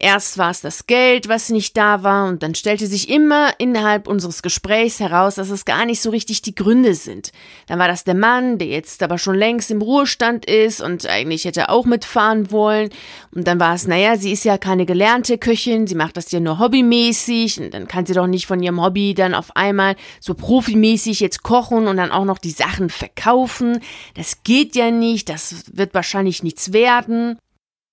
Erst 0.02 0.38
war 0.38 0.50
es 0.50 0.62
das 0.62 0.86
Geld, 0.86 1.28
was 1.28 1.50
nicht 1.50 1.76
da 1.76 2.02
war, 2.02 2.26
und 2.26 2.42
dann 2.42 2.54
stellte 2.54 2.86
sich 2.86 3.10
immer 3.10 3.50
innerhalb 3.58 4.08
unseres 4.08 4.40
Gesprächs 4.40 4.98
heraus, 4.98 5.34
dass 5.34 5.50
es 5.50 5.66
gar 5.66 5.84
nicht 5.84 6.00
so 6.00 6.08
richtig 6.08 6.40
die 6.40 6.54
Gründe 6.54 6.94
sind. 6.94 7.32
Dann 7.66 7.78
war 7.78 7.86
das 7.86 8.04
der 8.04 8.14
Mann, 8.14 8.56
der 8.56 8.68
jetzt 8.68 9.02
aber 9.02 9.18
schon 9.18 9.34
längst 9.34 9.70
im 9.70 9.82
Ruhestand 9.82 10.46
ist 10.46 10.80
und 10.80 11.06
eigentlich 11.06 11.44
hätte 11.44 11.68
auch 11.68 11.84
mitfahren 11.84 12.50
wollen. 12.50 12.88
Und 13.34 13.46
dann 13.46 13.60
war 13.60 13.74
es, 13.74 13.86
naja, 13.86 14.16
sie 14.16 14.32
ist 14.32 14.46
ja 14.46 14.56
keine 14.56 14.86
gelernte 14.86 15.36
Köchin, 15.36 15.86
sie 15.86 15.96
macht 15.96 16.16
das 16.16 16.32
ja 16.32 16.40
nur 16.40 16.58
hobbymäßig, 16.58 17.60
und 17.60 17.74
dann 17.74 17.86
kann 17.86 18.06
sie 18.06 18.14
doch 18.14 18.26
nicht 18.26 18.46
von 18.46 18.62
ihrem 18.62 18.82
Hobby 18.82 19.12
dann 19.12 19.34
auf 19.34 19.54
einmal 19.54 19.96
so 20.18 20.32
profimäßig 20.32 21.20
jetzt 21.20 21.42
kochen 21.42 21.86
und 21.86 21.98
dann 21.98 22.10
auch 22.10 22.24
noch 22.24 22.38
die 22.38 22.52
Sachen 22.52 22.88
verkaufen. 22.88 23.80
Das 24.14 24.44
geht 24.44 24.76
ja 24.76 24.90
nicht, 24.90 25.28
das 25.28 25.64
wird 25.74 25.92
wahrscheinlich 25.92 26.42
nichts 26.42 26.72
werden. 26.72 27.36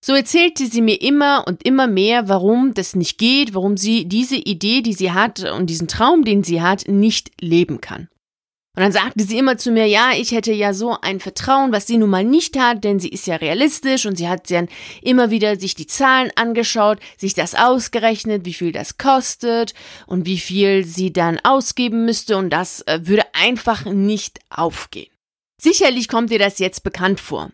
So 0.04 0.14
erzählte 0.14 0.68
sie 0.68 0.82
mir 0.82 1.02
immer 1.02 1.44
und 1.48 1.64
immer 1.64 1.88
mehr, 1.88 2.30
warum 2.30 2.74
das 2.74 2.96
nicht 2.96 3.18
geht, 3.18 3.54
warum 3.54 3.78
sie 3.78 4.06
diese 4.06 4.36
Idee, 4.36 4.82
die 4.82 4.94
sie 4.94 5.12
hat 5.12 5.44
und 5.52 5.70
diesen 5.70 5.88
Traum, 5.88 6.24
den 6.24 6.44
sie 6.44 6.62
hat, 6.62 6.88
nicht 6.88 7.32
leben 7.42 7.82
kann. 7.82 8.08
Und 8.78 8.84
dann 8.84 8.92
sagte 8.92 9.24
sie 9.24 9.40
immer 9.40 9.58
zu 9.58 9.72
mir, 9.72 9.88
ja, 9.88 10.12
ich 10.16 10.34
hätte 10.34 10.54
ja 10.54 10.72
so 10.72 10.96
ein 11.02 11.20
Vertrauen, 11.20 11.72
was 11.72 11.88
sie 11.88 11.98
nun 11.98 12.12
mal 12.12 12.24
nicht 12.24 12.60
hat, 12.60 12.84
denn 12.84 13.00
sie 13.00 13.10
ist 13.10 13.26
ja 13.26 13.38
realistisch 13.38 14.06
und 14.06 14.20
sie 14.20 14.30
hat 14.30 14.52
dann 14.52 14.70
immer 15.02 15.32
wieder 15.32 15.60
sich 15.60 15.74
die 15.74 15.88
Zahlen 15.88 16.30
angeschaut, 16.36 17.00
sich 17.18 17.34
das 17.34 17.56
ausgerechnet, 17.56 18.46
wie 18.46 18.54
viel 18.54 18.72
das 18.72 19.00
kostet 19.00 19.74
und 20.06 20.28
wie 20.28 20.38
viel 20.38 20.86
sie 20.86 21.12
dann 21.12 21.40
ausgeben 21.44 22.06
müsste 22.06 22.38
und 22.38 22.52
das 22.52 22.82
äh, 22.82 23.00
würde 23.02 23.24
einfach 23.34 23.86
nicht 23.86 24.42
aufgehen. 24.52 25.12
Sicherlich 25.60 26.08
kommt 26.08 26.30
dir 26.30 26.38
das 26.38 26.60
jetzt 26.60 26.84
bekannt 26.84 27.20
vor. 27.20 27.50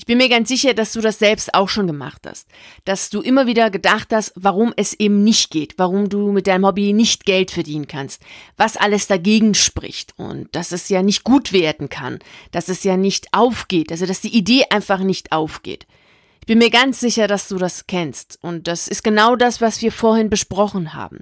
Ich 0.00 0.06
bin 0.06 0.16
mir 0.16 0.30
ganz 0.30 0.48
sicher, 0.48 0.72
dass 0.72 0.94
du 0.94 1.02
das 1.02 1.18
selbst 1.18 1.52
auch 1.52 1.68
schon 1.68 1.86
gemacht 1.86 2.22
hast. 2.26 2.48
Dass 2.86 3.10
du 3.10 3.20
immer 3.20 3.46
wieder 3.46 3.68
gedacht 3.68 4.14
hast, 4.14 4.32
warum 4.34 4.72
es 4.74 4.94
eben 4.94 5.22
nicht 5.24 5.50
geht, 5.50 5.74
warum 5.76 6.08
du 6.08 6.32
mit 6.32 6.46
deinem 6.46 6.64
Hobby 6.64 6.94
nicht 6.94 7.26
Geld 7.26 7.50
verdienen 7.50 7.86
kannst, 7.86 8.22
was 8.56 8.78
alles 8.78 9.08
dagegen 9.08 9.52
spricht 9.52 10.14
und 10.16 10.48
dass 10.56 10.72
es 10.72 10.88
ja 10.88 11.02
nicht 11.02 11.22
gut 11.22 11.52
werden 11.52 11.90
kann, 11.90 12.18
dass 12.50 12.70
es 12.70 12.82
ja 12.82 12.96
nicht 12.96 13.28
aufgeht, 13.32 13.92
also 13.92 14.06
dass 14.06 14.22
die 14.22 14.34
Idee 14.34 14.64
einfach 14.70 15.00
nicht 15.00 15.32
aufgeht. 15.32 15.86
Ich 16.40 16.46
bin 16.46 16.56
mir 16.56 16.70
ganz 16.70 16.98
sicher, 16.98 17.26
dass 17.26 17.48
du 17.48 17.58
das 17.58 17.86
kennst 17.86 18.38
und 18.40 18.68
das 18.68 18.88
ist 18.88 19.04
genau 19.04 19.36
das, 19.36 19.60
was 19.60 19.82
wir 19.82 19.92
vorhin 19.92 20.30
besprochen 20.30 20.94
haben 20.94 21.18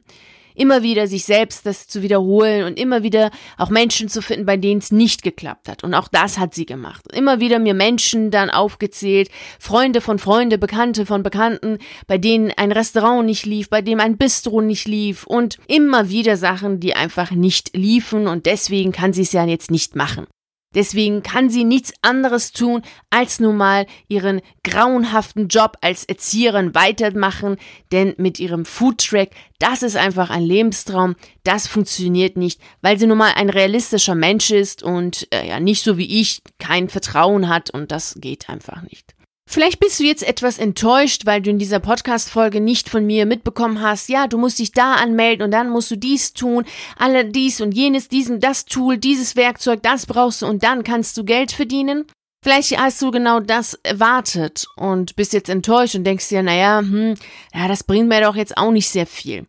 immer 0.58 0.82
wieder 0.82 1.06
sich 1.06 1.24
selbst 1.24 1.64
das 1.66 1.86
zu 1.86 2.02
wiederholen 2.02 2.64
und 2.64 2.78
immer 2.78 3.02
wieder 3.02 3.30
auch 3.56 3.70
Menschen 3.70 4.08
zu 4.08 4.22
finden, 4.22 4.46
bei 4.46 4.56
denen 4.56 4.80
es 4.80 4.90
nicht 4.90 5.22
geklappt 5.22 5.68
hat. 5.68 5.84
Und 5.84 5.94
auch 5.94 6.08
das 6.08 6.38
hat 6.38 6.54
sie 6.54 6.66
gemacht. 6.66 7.04
Immer 7.12 7.40
wieder 7.40 7.58
mir 7.58 7.74
Menschen 7.74 8.30
dann 8.30 8.50
aufgezählt, 8.50 9.30
Freunde 9.58 10.00
von 10.00 10.18
Freunde, 10.18 10.58
Bekannte 10.58 11.06
von 11.06 11.22
Bekannten, 11.22 11.78
bei 12.06 12.18
denen 12.18 12.52
ein 12.56 12.72
Restaurant 12.72 13.26
nicht 13.26 13.46
lief, 13.46 13.70
bei 13.70 13.82
dem 13.82 14.00
ein 14.00 14.16
Bistro 14.16 14.60
nicht 14.60 14.86
lief 14.86 15.26
und 15.26 15.58
immer 15.66 16.08
wieder 16.08 16.36
Sachen, 16.36 16.80
die 16.80 16.94
einfach 16.94 17.30
nicht 17.30 17.76
liefen 17.76 18.26
und 18.26 18.46
deswegen 18.46 18.92
kann 18.92 19.12
sie 19.12 19.22
es 19.22 19.32
ja 19.32 19.44
jetzt 19.44 19.70
nicht 19.70 19.96
machen. 19.96 20.26
Deswegen 20.74 21.22
kann 21.22 21.48
sie 21.48 21.64
nichts 21.64 21.92
anderes 22.02 22.52
tun, 22.52 22.82
als 23.10 23.40
nun 23.40 23.56
mal 23.56 23.86
ihren 24.08 24.42
grauenhaften 24.64 25.48
Job 25.48 25.78
als 25.80 26.04
Erzieherin 26.04 26.74
weitermachen, 26.74 27.56
denn 27.90 28.14
mit 28.18 28.38
ihrem 28.38 28.64
Foodtrack, 28.64 29.30
das 29.58 29.82
ist 29.82 29.96
einfach 29.96 30.30
ein 30.30 30.42
Lebenstraum, 30.42 31.16
das 31.42 31.66
funktioniert 31.66 32.36
nicht, 32.36 32.60
weil 32.82 32.98
sie 32.98 33.06
nun 33.06 33.18
mal 33.18 33.32
ein 33.34 33.48
realistischer 33.48 34.14
Mensch 34.14 34.50
ist 34.50 34.82
und 34.82 35.26
äh, 35.32 35.48
ja 35.48 35.58
nicht 35.58 35.82
so 35.82 35.96
wie 35.96 36.20
ich 36.20 36.42
kein 36.58 36.88
Vertrauen 36.88 37.48
hat 37.48 37.70
und 37.70 37.90
das 37.90 38.16
geht 38.20 38.50
einfach 38.50 38.82
nicht. 38.82 39.17
Vielleicht 39.50 39.80
bist 39.80 39.98
du 39.98 40.04
jetzt 40.04 40.28
etwas 40.28 40.58
enttäuscht, 40.58 41.24
weil 41.24 41.40
du 41.40 41.48
in 41.48 41.58
dieser 41.58 41.80
Podcast-Folge 41.80 42.60
nicht 42.60 42.90
von 42.90 43.06
mir 43.06 43.24
mitbekommen 43.24 43.80
hast, 43.80 44.10
ja, 44.10 44.26
du 44.26 44.36
musst 44.36 44.58
dich 44.58 44.72
da 44.72 44.96
anmelden 44.96 45.42
und 45.42 45.52
dann 45.52 45.70
musst 45.70 45.90
du 45.90 45.96
dies 45.96 46.34
tun, 46.34 46.66
alle 46.98 47.24
dies 47.24 47.62
und 47.62 47.72
jenes, 47.72 48.08
diesen, 48.08 48.40
das 48.40 48.66
Tool, 48.66 48.98
dieses 48.98 49.36
Werkzeug, 49.36 49.82
das 49.82 50.04
brauchst 50.04 50.42
du 50.42 50.46
und 50.46 50.64
dann 50.64 50.84
kannst 50.84 51.16
du 51.16 51.24
Geld 51.24 51.50
verdienen. 51.50 52.04
Vielleicht 52.44 52.78
hast 52.78 53.00
du 53.00 53.10
genau 53.10 53.40
das 53.40 53.72
erwartet 53.84 54.66
und 54.76 55.16
bist 55.16 55.32
jetzt 55.32 55.48
enttäuscht 55.48 55.94
und 55.94 56.04
denkst 56.04 56.28
dir, 56.28 56.42
naja, 56.42 56.80
hm, 56.80 57.14
ja, 57.54 57.68
das 57.68 57.84
bringt 57.84 58.10
mir 58.10 58.20
doch 58.20 58.36
jetzt 58.36 58.58
auch 58.58 58.70
nicht 58.70 58.90
sehr 58.90 59.06
viel. 59.06 59.46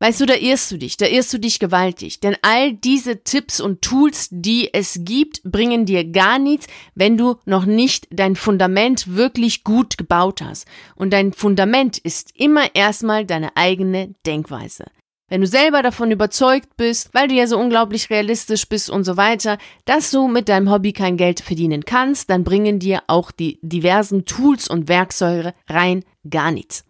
Weißt 0.00 0.20
du, 0.20 0.26
da 0.26 0.34
irrst 0.34 0.70
du 0.70 0.76
dich, 0.76 0.96
da 0.96 1.06
irrst 1.06 1.32
du 1.32 1.38
dich 1.38 1.58
gewaltig. 1.58 2.20
Denn 2.20 2.36
all 2.42 2.72
diese 2.72 3.24
Tipps 3.24 3.60
und 3.60 3.82
Tools, 3.82 4.28
die 4.30 4.72
es 4.72 5.00
gibt, 5.02 5.42
bringen 5.42 5.86
dir 5.86 6.04
gar 6.04 6.38
nichts, 6.38 6.68
wenn 6.94 7.16
du 7.16 7.36
noch 7.46 7.64
nicht 7.64 8.06
dein 8.10 8.36
Fundament 8.36 9.16
wirklich 9.16 9.64
gut 9.64 9.98
gebaut 9.98 10.40
hast. 10.40 10.66
Und 10.94 11.12
dein 11.12 11.32
Fundament 11.32 11.98
ist 11.98 12.30
immer 12.36 12.74
erstmal 12.76 13.26
deine 13.26 13.56
eigene 13.56 14.14
Denkweise. 14.24 14.84
Wenn 15.30 15.42
du 15.42 15.46
selber 15.46 15.82
davon 15.82 16.10
überzeugt 16.10 16.76
bist, 16.76 17.12
weil 17.12 17.28
du 17.28 17.34
ja 17.34 17.46
so 17.46 17.58
unglaublich 17.58 18.08
realistisch 18.08 18.66
bist 18.68 18.88
und 18.88 19.04
so 19.04 19.16
weiter, 19.16 19.58
dass 19.84 20.10
du 20.10 20.26
mit 20.26 20.48
deinem 20.48 20.70
Hobby 20.70 20.92
kein 20.92 21.18
Geld 21.18 21.40
verdienen 21.40 21.84
kannst, 21.84 22.30
dann 22.30 22.44
bringen 22.44 22.78
dir 22.78 23.02
auch 23.08 23.30
die 23.30 23.58
diversen 23.60 24.24
Tools 24.24 24.68
und 24.68 24.88
Werkzeuge 24.88 25.54
rein 25.68 26.04
gar 26.30 26.50
nichts. 26.50 26.87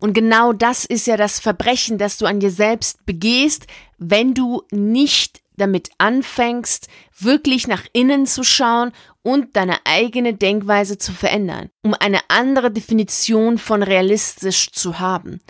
Und 0.00 0.12
genau 0.12 0.52
das 0.52 0.84
ist 0.84 1.06
ja 1.06 1.16
das 1.16 1.40
Verbrechen, 1.40 1.98
das 1.98 2.18
du 2.18 2.26
an 2.26 2.40
dir 2.40 2.50
selbst 2.52 3.04
begehst, 3.04 3.66
wenn 3.98 4.32
du 4.32 4.62
nicht 4.70 5.40
damit 5.56 5.90
anfängst, 5.98 6.88
wirklich 7.18 7.66
nach 7.66 7.84
innen 7.92 8.26
zu 8.26 8.44
schauen 8.44 8.92
und 9.22 9.56
deine 9.56 9.78
eigene 9.84 10.34
Denkweise 10.34 10.98
zu 10.98 11.12
verändern, 11.12 11.70
um 11.82 11.94
eine 11.94 12.20
andere 12.28 12.70
Definition 12.70 13.58
von 13.58 13.82
realistisch 13.82 14.70
zu 14.70 15.00
haben. 15.00 15.40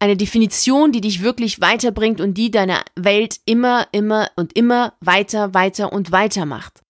Eine 0.00 0.16
Definition, 0.16 0.90
die 0.90 1.00
dich 1.00 1.22
wirklich 1.22 1.60
weiterbringt 1.60 2.20
und 2.20 2.34
die 2.34 2.50
deine 2.50 2.80
Welt 2.96 3.38
immer, 3.44 3.86
immer 3.92 4.28
und 4.34 4.56
immer 4.56 4.94
weiter, 5.00 5.54
weiter 5.54 5.92
und 5.92 6.10
weiter 6.10 6.44
macht. 6.44 6.80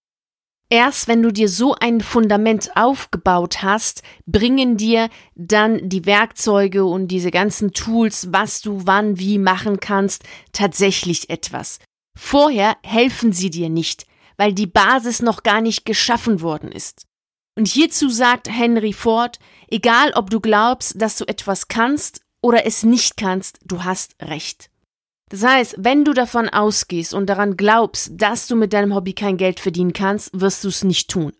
Erst 0.73 1.07
wenn 1.07 1.21
du 1.21 1.31
dir 1.31 1.51
so 1.51 1.75
ein 1.75 2.01
Fundament 2.01 2.71
aufgebaut 2.77 3.63
hast, 3.63 4.03
bringen 4.25 4.79
dir 4.79 5.11
dann 5.35 5.91
die 5.91 6.07
Werkzeuge 6.07 6.87
und 6.87 7.09
diese 7.09 7.31
ganzen 7.31 7.75
Tools, 7.75 8.33
was 8.33 8.63
du 8.63 8.87
wann 8.87 9.19
wie 9.19 9.37
machen 9.37 9.81
kannst, 9.81 10.23
tatsächlich 10.53 11.29
etwas. 11.29 11.79
Vorher 12.19 12.79
helfen 12.83 13.35
sie 13.35 13.51
dir 13.51 13.69
nicht, 13.69 14.07
weil 14.39 14.55
die 14.55 14.67
Basis 14.67 15.21
noch 15.21 15.43
gar 15.43 15.61
nicht 15.61 15.85
geschaffen 15.85 16.41
worden 16.41 16.73
ist. 16.73 17.05
Und 17.55 17.69
hierzu 17.69 18.09
sagt 18.09 18.49
Henry 18.49 18.95
Ford, 18.95 19.39
egal 19.69 20.15
ob 20.15 20.31
du 20.31 20.41
glaubst, 20.41 20.99
dass 20.99 21.19
du 21.19 21.27
etwas 21.29 21.69
kannst 21.69 22.23
oder 22.41 22.65
es 22.65 22.83
nicht 22.83 23.19
kannst, 23.19 23.59
du 23.67 23.85
hast 23.85 24.15
recht. 24.23 24.71
Das 25.33 25.45
heißt, 25.45 25.77
wenn 25.79 26.05
du 26.05 26.13
davon 26.13 26.51
ausgehst 26.51 27.15
und 27.15 27.25
daran 27.27 27.57
glaubst, 27.57 28.11
dass 28.13 28.47
du 28.49 28.55
mit 28.55 28.75
deinem 28.75 28.95
Hobby 28.95 29.15
kein 29.15 29.39
Geld 29.39 29.61
verdienen 29.61 29.95
kannst, 29.95 30.29
wirst 30.39 30.63
du 30.63 30.69
es 30.69 30.85
nicht 30.85 31.09
tun. 31.11 31.33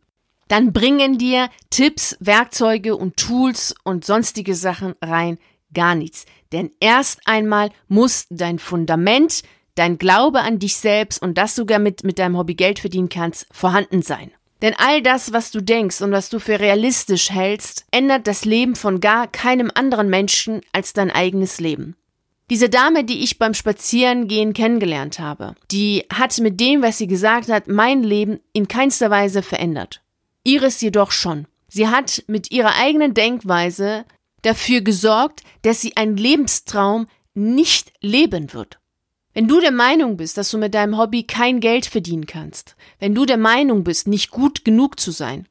Dann 0.49 0.73
bringen 0.73 1.19
dir 1.19 1.51
Tipps, 1.69 2.17
Werkzeuge 2.19 2.97
und 2.97 3.19
Tools 3.19 3.75
und 3.85 4.07
sonstige 4.07 4.55
Sachen 4.55 4.95
rein 5.03 5.37
gar 5.75 5.95
nichts. 5.95 6.25
Denn 6.53 6.71
erst 6.81 7.21
einmal 7.27 7.69
muss 7.87 8.25
dein 8.31 8.59
Fundament, 8.59 9.43
dein 9.75 9.99
Glaube 9.99 10.41
an 10.41 10.59
dich 10.59 10.77
selbst 10.77 11.21
und 11.21 11.37
dass 11.37 11.55
du 11.55 11.65
damit 11.65 12.03
mit 12.03 12.19
deinem 12.19 12.39
Hobby 12.39 12.55
Geld 12.55 12.79
verdienen 12.79 13.11
kannst, 13.11 13.47
vorhanden 13.53 14.01
sein. 14.01 14.31
Denn 14.63 14.73
all 14.79 15.03
das, 15.03 15.35
was 15.35 15.51
du 15.51 15.61
denkst 15.61 16.01
und 16.01 16.13
was 16.13 16.31
du 16.31 16.39
für 16.39 16.61
realistisch 16.61 17.29
hältst, 17.29 17.85
ändert 17.91 18.27
das 18.27 18.47
Leben 18.47 18.75
von 18.75 19.01
gar 19.01 19.29
keinem 19.29 19.71
anderen 19.75 20.09
Menschen 20.09 20.63
als 20.73 20.95
dein 20.95 21.11
eigenes 21.11 21.61
Leben. 21.61 21.95
Diese 22.53 22.69
Dame, 22.69 23.03
die 23.03 23.21
ich 23.25 23.39
beim 23.39 23.55
Spazierengehen 23.55 24.53
kennengelernt 24.53 25.19
habe, 25.19 25.55
die 25.71 26.05
hat 26.13 26.39
mit 26.39 26.61
dem, 26.61 26.83
was 26.83 26.99
sie 26.99 27.07
gesagt 27.07 27.49
hat, 27.49 27.67
mein 27.67 28.03
Leben 28.03 28.41
in 28.53 28.69
keinster 28.69 29.09
Weise 29.09 29.41
verändert. 29.41 30.03
Ihres 30.45 30.79
jedoch 30.83 31.13
schon. 31.13 31.47
Sie 31.69 31.89
hat 31.89 32.23
mit 32.27 32.51
ihrer 32.51 32.75
eigenen 32.77 33.15
Denkweise 33.15 34.05
dafür 34.43 34.83
gesorgt, 34.83 35.41
dass 35.63 35.81
sie 35.81 35.97
einen 35.97 36.19
Lebenstraum 36.19 37.07
nicht 37.33 37.91
leben 38.03 38.53
wird. 38.53 38.79
Wenn 39.33 39.49
du 39.49 39.59
der 39.59 39.73
Meinung 39.73 40.19
bist, 40.19 40.37
dass 40.37 40.51
du 40.51 40.59
mit 40.59 40.75
deinem 40.75 40.99
Hobby 40.99 41.23
kein 41.23 41.59
Geld 41.61 41.87
verdienen 41.87 42.27
kannst, 42.27 42.77
wenn 42.99 43.15
du 43.15 43.25
der 43.25 43.39
Meinung 43.39 43.83
bist, 43.83 44.09
nicht 44.09 44.31
gut 44.31 44.63
genug 44.63 45.01
zu 45.01 45.11
sein, 45.11 45.49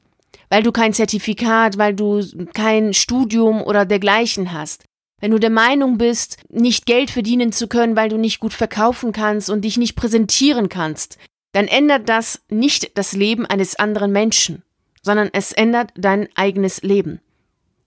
weil 0.50 0.62
du 0.62 0.72
kein 0.72 0.94
Zertifikat, 0.94 1.80
weil 1.80 1.96
du 1.96 2.22
kein 2.54 2.94
Studium 2.94 3.60
oder 3.64 3.88
dergleichen 3.88 4.54
hast, 4.54 4.84
wenn 5.22 5.32
du 5.32 5.40
der 5.40 5.50
Meinung 5.50 5.98
bist, 5.98 6.38
nicht 6.50 6.86
Geld 6.86 7.10
verdienen 7.10 7.54
zu 7.54 7.68
können, 7.68 7.96
weil 7.96 8.10
du 8.10 8.18
nicht 8.18 8.40
gut 8.40 8.54
verkaufen 8.54 9.14
kannst 9.14 9.50
und 9.50 9.62
dich 9.62 9.78
nicht 9.78 9.96
präsentieren 9.96 10.68
kannst, 10.68 11.18
dann 11.54 11.68
ändert 11.68 12.10
das 12.10 12.42
nicht 12.50 12.98
das 12.98 13.14
Leben 13.14 13.46
eines 13.46 13.76
anderen 13.78 14.12
Menschen, 14.12 14.64
sondern 15.02 15.30
es 15.32 15.52
ändert 15.52 15.92
dein 15.96 16.28
eigenes 16.36 16.82
Leben, 16.82 17.22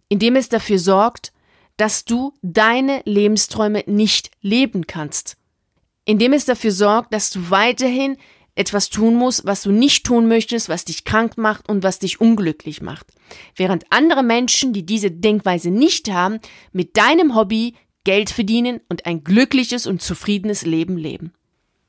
indem 0.08 0.36
es 0.36 0.48
dafür 0.48 0.78
sorgt, 0.78 1.32
dass 1.76 2.04
du 2.04 2.32
deine 2.42 3.02
Lebensträume 3.04 3.82
nicht 3.86 4.30
leben 4.40 4.86
kannst, 4.86 5.36
indem 6.04 6.32
es 6.32 6.44
dafür 6.44 6.70
sorgt, 6.70 7.12
dass 7.12 7.30
du 7.30 7.50
weiterhin 7.50 8.16
etwas 8.54 8.90
tun 8.90 9.14
musst, 9.14 9.44
was 9.44 9.62
du 9.62 9.72
nicht 9.72 10.06
tun 10.06 10.28
möchtest, 10.28 10.68
was 10.68 10.84
dich 10.84 11.04
krank 11.04 11.36
macht 11.36 11.68
und 11.68 11.82
was 11.82 11.98
dich 11.98 12.20
unglücklich 12.20 12.82
macht. 12.82 13.06
Während 13.56 13.84
andere 13.90 14.22
Menschen, 14.22 14.72
die 14.72 14.86
diese 14.86 15.10
Denkweise 15.10 15.70
nicht 15.70 16.10
haben, 16.10 16.38
mit 16.72 16.96
deinem 16.96 17.34
Hobby 17.34 17.74
Geld 18.04 18.30
verdienen 18.30 18.80
und 18.88 19.06
ein 19.06 19.24
glückliches 19.24 19.86
und 19.86 20.02
zufriedenes 20.02 20.64
Leben 20.66 20.96
leben. 20.96 21.32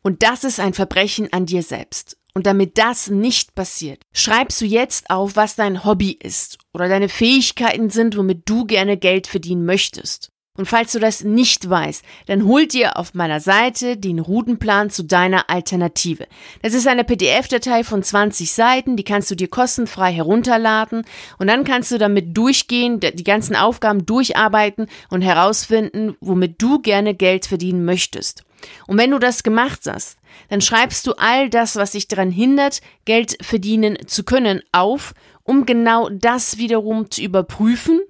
Und 0.01 0.23
das 0.23 0.43
ist 0.43 0.59
ein 0.59 0.73
Verbrechen 0.73 1.31
an 1.33 1.45
dir 1.45 1.61
selbst. 1.61 2.17
Und 2.33 2.45
damit 2.45 2.77
das 2.77 3.09
nicht 3.09 3.55
passiert, 3.55 4.03
schreibst 4.13 4.59
du 4.59 4.65
jetzt 4.65 5.09
auf, 5.09 5.35
was 5.35 5.55
dein 5.55 5.85
Hobby 5.85 6.11
ist 6.11 6.57
oder 6.73 6.89
deine 6.89 7.09
Fähigkeiten 7.09 7.89
sind, 7.89 8.17
womit 8.17 8.47
du 8.47 8.65
gerne 8.65 8.97
Geld 8.97 9.27
verdienen 9.27 9.65
möchtest. 9.65 10.31
Und 10.57 10.67
falls 10.67 10.93
du 10.93 10.99
das 10.99 11.23
nicht 11.23 11.69
weißt, 11.69 12.03
dann 12.27 12.45
hol 12.45 12.65
dir 12.65 12.97
auf 12.97 13.13
meiner 13.13 13.39
Seite 13.39 13.97
den 13.97 14.19
Routenplan 14.19 14.89
zu 14.89 15.03
deiner 15.03 15.49
Alternative. 15.49 16.27
Das 16.61 16.73
ist 16.73 16.87
eine 16.87 17.03
PDF-Datei 17.03 17.83
von 17.83 18.03
20 18.03 18.51
Seiten, 18.51 18.95
die 18.95 19.03
kannst 19.03 19.29
du 19.29 19.35
dir 19.35 19.49
kostenfrei 19.49 20.13
herunterladen 20.13 21.03
und 21.37 21.47
dann 21.47 21.65
kannst 21.65 21.91
du 21.91 21.97
damit 21.97 22.37
durchgehen, 22.37 22.99
die 23.01 23.23
ganzen 23.23 23.55
Aufgaben 23.55 24.05
durcharbeiten 24.05 24.87
und 25.09 25.21
herausfinden, 25.21 26.15
womit 26.21 26.61
du 26.61 26.79
gerne 26.79 27.13
Geld 27.13 27.45
verdienen 27.45 27.83
möchtest. 27.83 28.43
Und 28.87 28.97
wenn 28.97 29.11
du 29.11 29.19
das 29.19 29.43
gemacht 29.43 29.81
hast, 29.87 30.17
dann 30.49 30.61
schreibst 30.61 31.05
du 31.05 31.13
all 31.13 31.49
das, 31.49 31.75
was 31.75 31.91
dich 31.91 32.07
daran 32.07 32.31
hindert, 32.31 32.81
Geld 33.03 33.37
verdienen 33.41 33.97
zu 34.07 34.23
können, 34.23 34.61
auf, 34.71 35.13
um 35.43 35.65
genau 35.65 36.09
das 36.09 36.57
wiederum 36.57 37.11
zu 37.11 37.21
überprüfen 37.21 38.01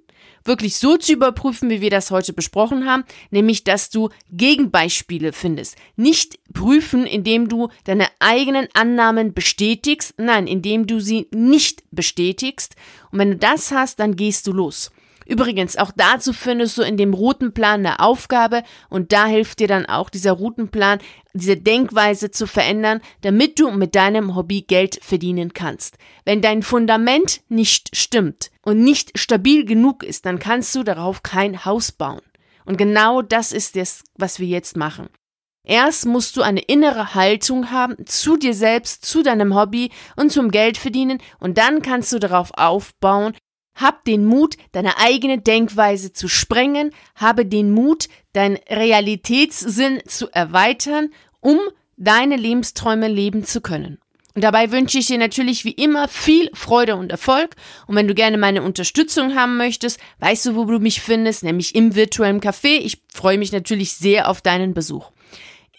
wirklich 0.45 0.77
so 0.77 0.97
zu 0.97 1.13
überprüfen, 1.13 1.69
wie 1.69 1.81
wir 1.81 1.89
das 1.89 2.11
heute 2.11 2.33
besprochen 2.33 2.85
haben, 2.85 3.03
nämlich 3.31 3.63
dass 3.63 3.89
du 3.89 4.09
Gegenbeispiele 4.31 5.33
findest. 5.33 5.75
Nicht 5.95 6.39
prüfen, 6.53 7.05
indem 7.05 7.49
du 7.49 7.69
deine 7.83 8.07
eigenen 8.19 8.67
Annahmen 8.73 9.33
bestätigst, 9.33 10.13
nein, 10.17 10.47
indem 10.47 10.87
du 10.87 10.99
sie 10.99 11.27
nicht 11.33 11.83
bestätigst. 11.91 12.75
Und 13.11 13.19
wenn 13.19 13.31
du 13.31 13.37
das 13.37 13.71
hast, 13.71 13.99
dann 13.99 14.15
gehst 14.15 14.47
du 14.47 14.53
los. 14.53 14.91
Übrigens, 15.25 15.75
auch 15.75 15.91
dazu 15.95 16.33
findest 16.33 16.77
du 16.77 16.83
in 16.83 16.97
dem 16.97 17.13
Routenplan 17.13 17.85
eine 17.85 17.99
Aufgabe 17.99 18.63
und 18.89 19.11
da 19.11 19.25
hilft 19.25 19.59
dir 19.59 19.67
dann 19.67 19.87
auch 19.87 20.09
dieser 20.09 20.33
Routenplan, 20.33 20.99
diese 21.33 21.57
Denkweise 21.57 22.29
zu 22.29 22.45
verändern, 22.45 23.01
damit 23.21 23.59
du 23.59 23.71
mit 23.71 23.95
deinem 23.95 24.35
Hobby 24.35 24.61
Geld 24.61 24.99
verdienen 25.01 25.53
kannst. 25.53 25.97
Wenn 26.25 26.41
dein 26.41 26.61
Fundament 26.61 27.41
nicht 27.49 27.95
stimmt 27.95 28.51
und 28.61 28.83
nicht 28.83 29.17
stabil 29.17 29.65
genug 29.65 30.03
ist, 30.03 30.25
dann 30.25 30.39
kannst 30.39 30.75
du 30.75 30.83
darauf 30.83 31.23
kein 31.23 31.65
Haus 31.65 31.91
bauen. 31.91 32.21
Und 32.65 32.77
genau 32.77 33.21
das 33.21 33.51
ist 33.51 33.75
es, 33.75 34.03
was 34.15 34.39
wir 34.39 34.47
jetzt 34.47 34.77
machen. 34.77 35.09
Erst 35.65 36.05
musst 36.05 36.37
du 36.37 36.43
eine 36.43 36.61
innere 36.61 37.15
Haltung 37.15 37.71
haben 37.71 37.95
zu 38.05 38.37
dir 38.37 38.53
selbst, 38.53 39.03
zu 39.03 39.23
deinem 39.23 39.55
Hobby 39.55 39.89
und 40.15 40.31
zum 40.31 40.51
Geldverdienen 40.51 41.19
und 41.39 41.57
dann 41.57 41.81
kannst 41.81 42.13
du 42.13 42.19
darauf 42.19 42.51
aufbauen, 42.55 43.33
hab 43.75 44.03
den 44.05 44.25
Mut, 44.25 44.55
deine 44.71 44.97
eigene 44.97 45.37
Denkweise 45.37 46.11
zu 46.11 46.27
sprengen, 46.27 46.91
habe 47.15 47.45
den 47.45 47.71
Mut, 47.71 48.07
deinen 48.33 48.57
Realitätssinn 48.69 50.01
zu 50.07 50.29
erweitern, 50.31 51.09
um 51.41 51.59
deine 51.97 52.35
Lebensträume 52.35 53.07
leben 53.07 53.43
zu 53.43 53.61
können. 53.61 53.99
Und 54.33 54.43
dabei 54.43 54.71
wünsche 54.71 54.99
ich 54.99 55.07
dir 55.07 55.17
natürlich 55.17 55.63
wie 55.63 55.71
immer 55.71 56.09
viel 56.09 56.49
Freude 56.53 56.97
und 56.97 57.09
Erfolg. 57.09 57.55
Und 57.87 57.95
wenn 57.95 58.07
du 58.07 58.13
gerne 58.13 58.37
meine 58.37 58.63
Unterstützung 58.63 59.35
haben 59.35 59.55
möchtest, 59.55 59.97
weißt 60.19 60.47
du, 60.47 60.55
wo 60.55 60.65
du 60.65 60.79
mich 60.79 60.99
findest, 60.99 61.43
nämlich 61.43 61.73
im 61.73 61.95
virtuellen 61.95 62.41
Café. 62.41 62.79
Ich 62.79 63.01
freue 63.13 63.37
mich 63.37 63.53
natürlich 63.53 63.93
sehr 63.93 64.29
auf 64.29 64.41
deinen 64.41 64.73
Besuch. 64.73 65.11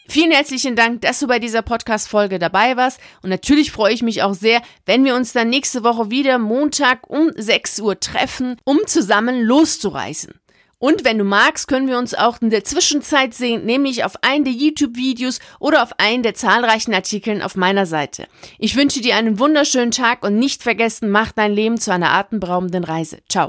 Vielen 0.08 0.30
herzlichen 0.30 0.76
Dank, 0.76 1.00
dass 1.00 1.18
du 1.18 1.26
bei 1.26 1.38
dieser 1.38 1.62
Podcast-Folge 1.62 2.38
dabei 2.38 2.76
warst. 2.76 3.00
Und 3.22 3.30
natürlich 3.30 3.72
freue 3.72 3.92
ich 3.92 4.02
mich 4.02 4.22
auch 4.22 4.34
sehr, 4.34 4.62
wenn 4.84 5.04
wir 5.04 5.14
uns 5.14 5.32
dann 5.32 5.50
nächste 5.50 5.84
Woche 5.84 6.10
wieder 6.10 6.38
Montag 6.38 7.08
um 7.10 7.30
6 7.34 7.80
Uhr 7.80 7.98
treffen, 7.98 8.56
um 8.64 8.78
zusammen 8.86 9.42
loszureisen. 9.42 10.34
Und 10.78 11.04
wenn 11.04 11.16
du 11.18 11.24
magst, 11.24 11.68
können 11.68 11.88
wir 11.88 11.98
uns 11.98 12.12
auch 12.12 12.40
in 12.42 12.50
der 12.50 12.62
Zwischenzeit 12.62 13.32
sehen, 13.32 13.64
nämlich 13.64 14.04
auf 14.04 14.22
einen 14.22 14.44
der 14.44 14.52
YouTube-Videos 14.52 15.40
oder 15.58 15.82
auf 15.82 15.98
einen 15.98 16.22
der 16.22 16.34
zahlreichen 16.34 16.92
Artikeln 16.92 17.40
auf 17.40 17.56
meiner 17.56 17.86
Seite. 17.86 18.26
Ich 18.58 18.76
wünsche 18.76 19.00
dir 19.00 19.16
einen 19.16 19.38
wunderschönen 19.38 19.90
Tag 19.90 20.22
und 20.22 20.38
nicht 20.38 20.62
vergessen, 20.62 21.10
mach 21.10 21.32
dein 21.32 21.52
Leben 21.52 21.78
zu 21.78 21.92
einer 21.92 22.12
atemberaubenden 22.12 22.84
Reise. 22.84 23.18
Ciao. 23.28 23.44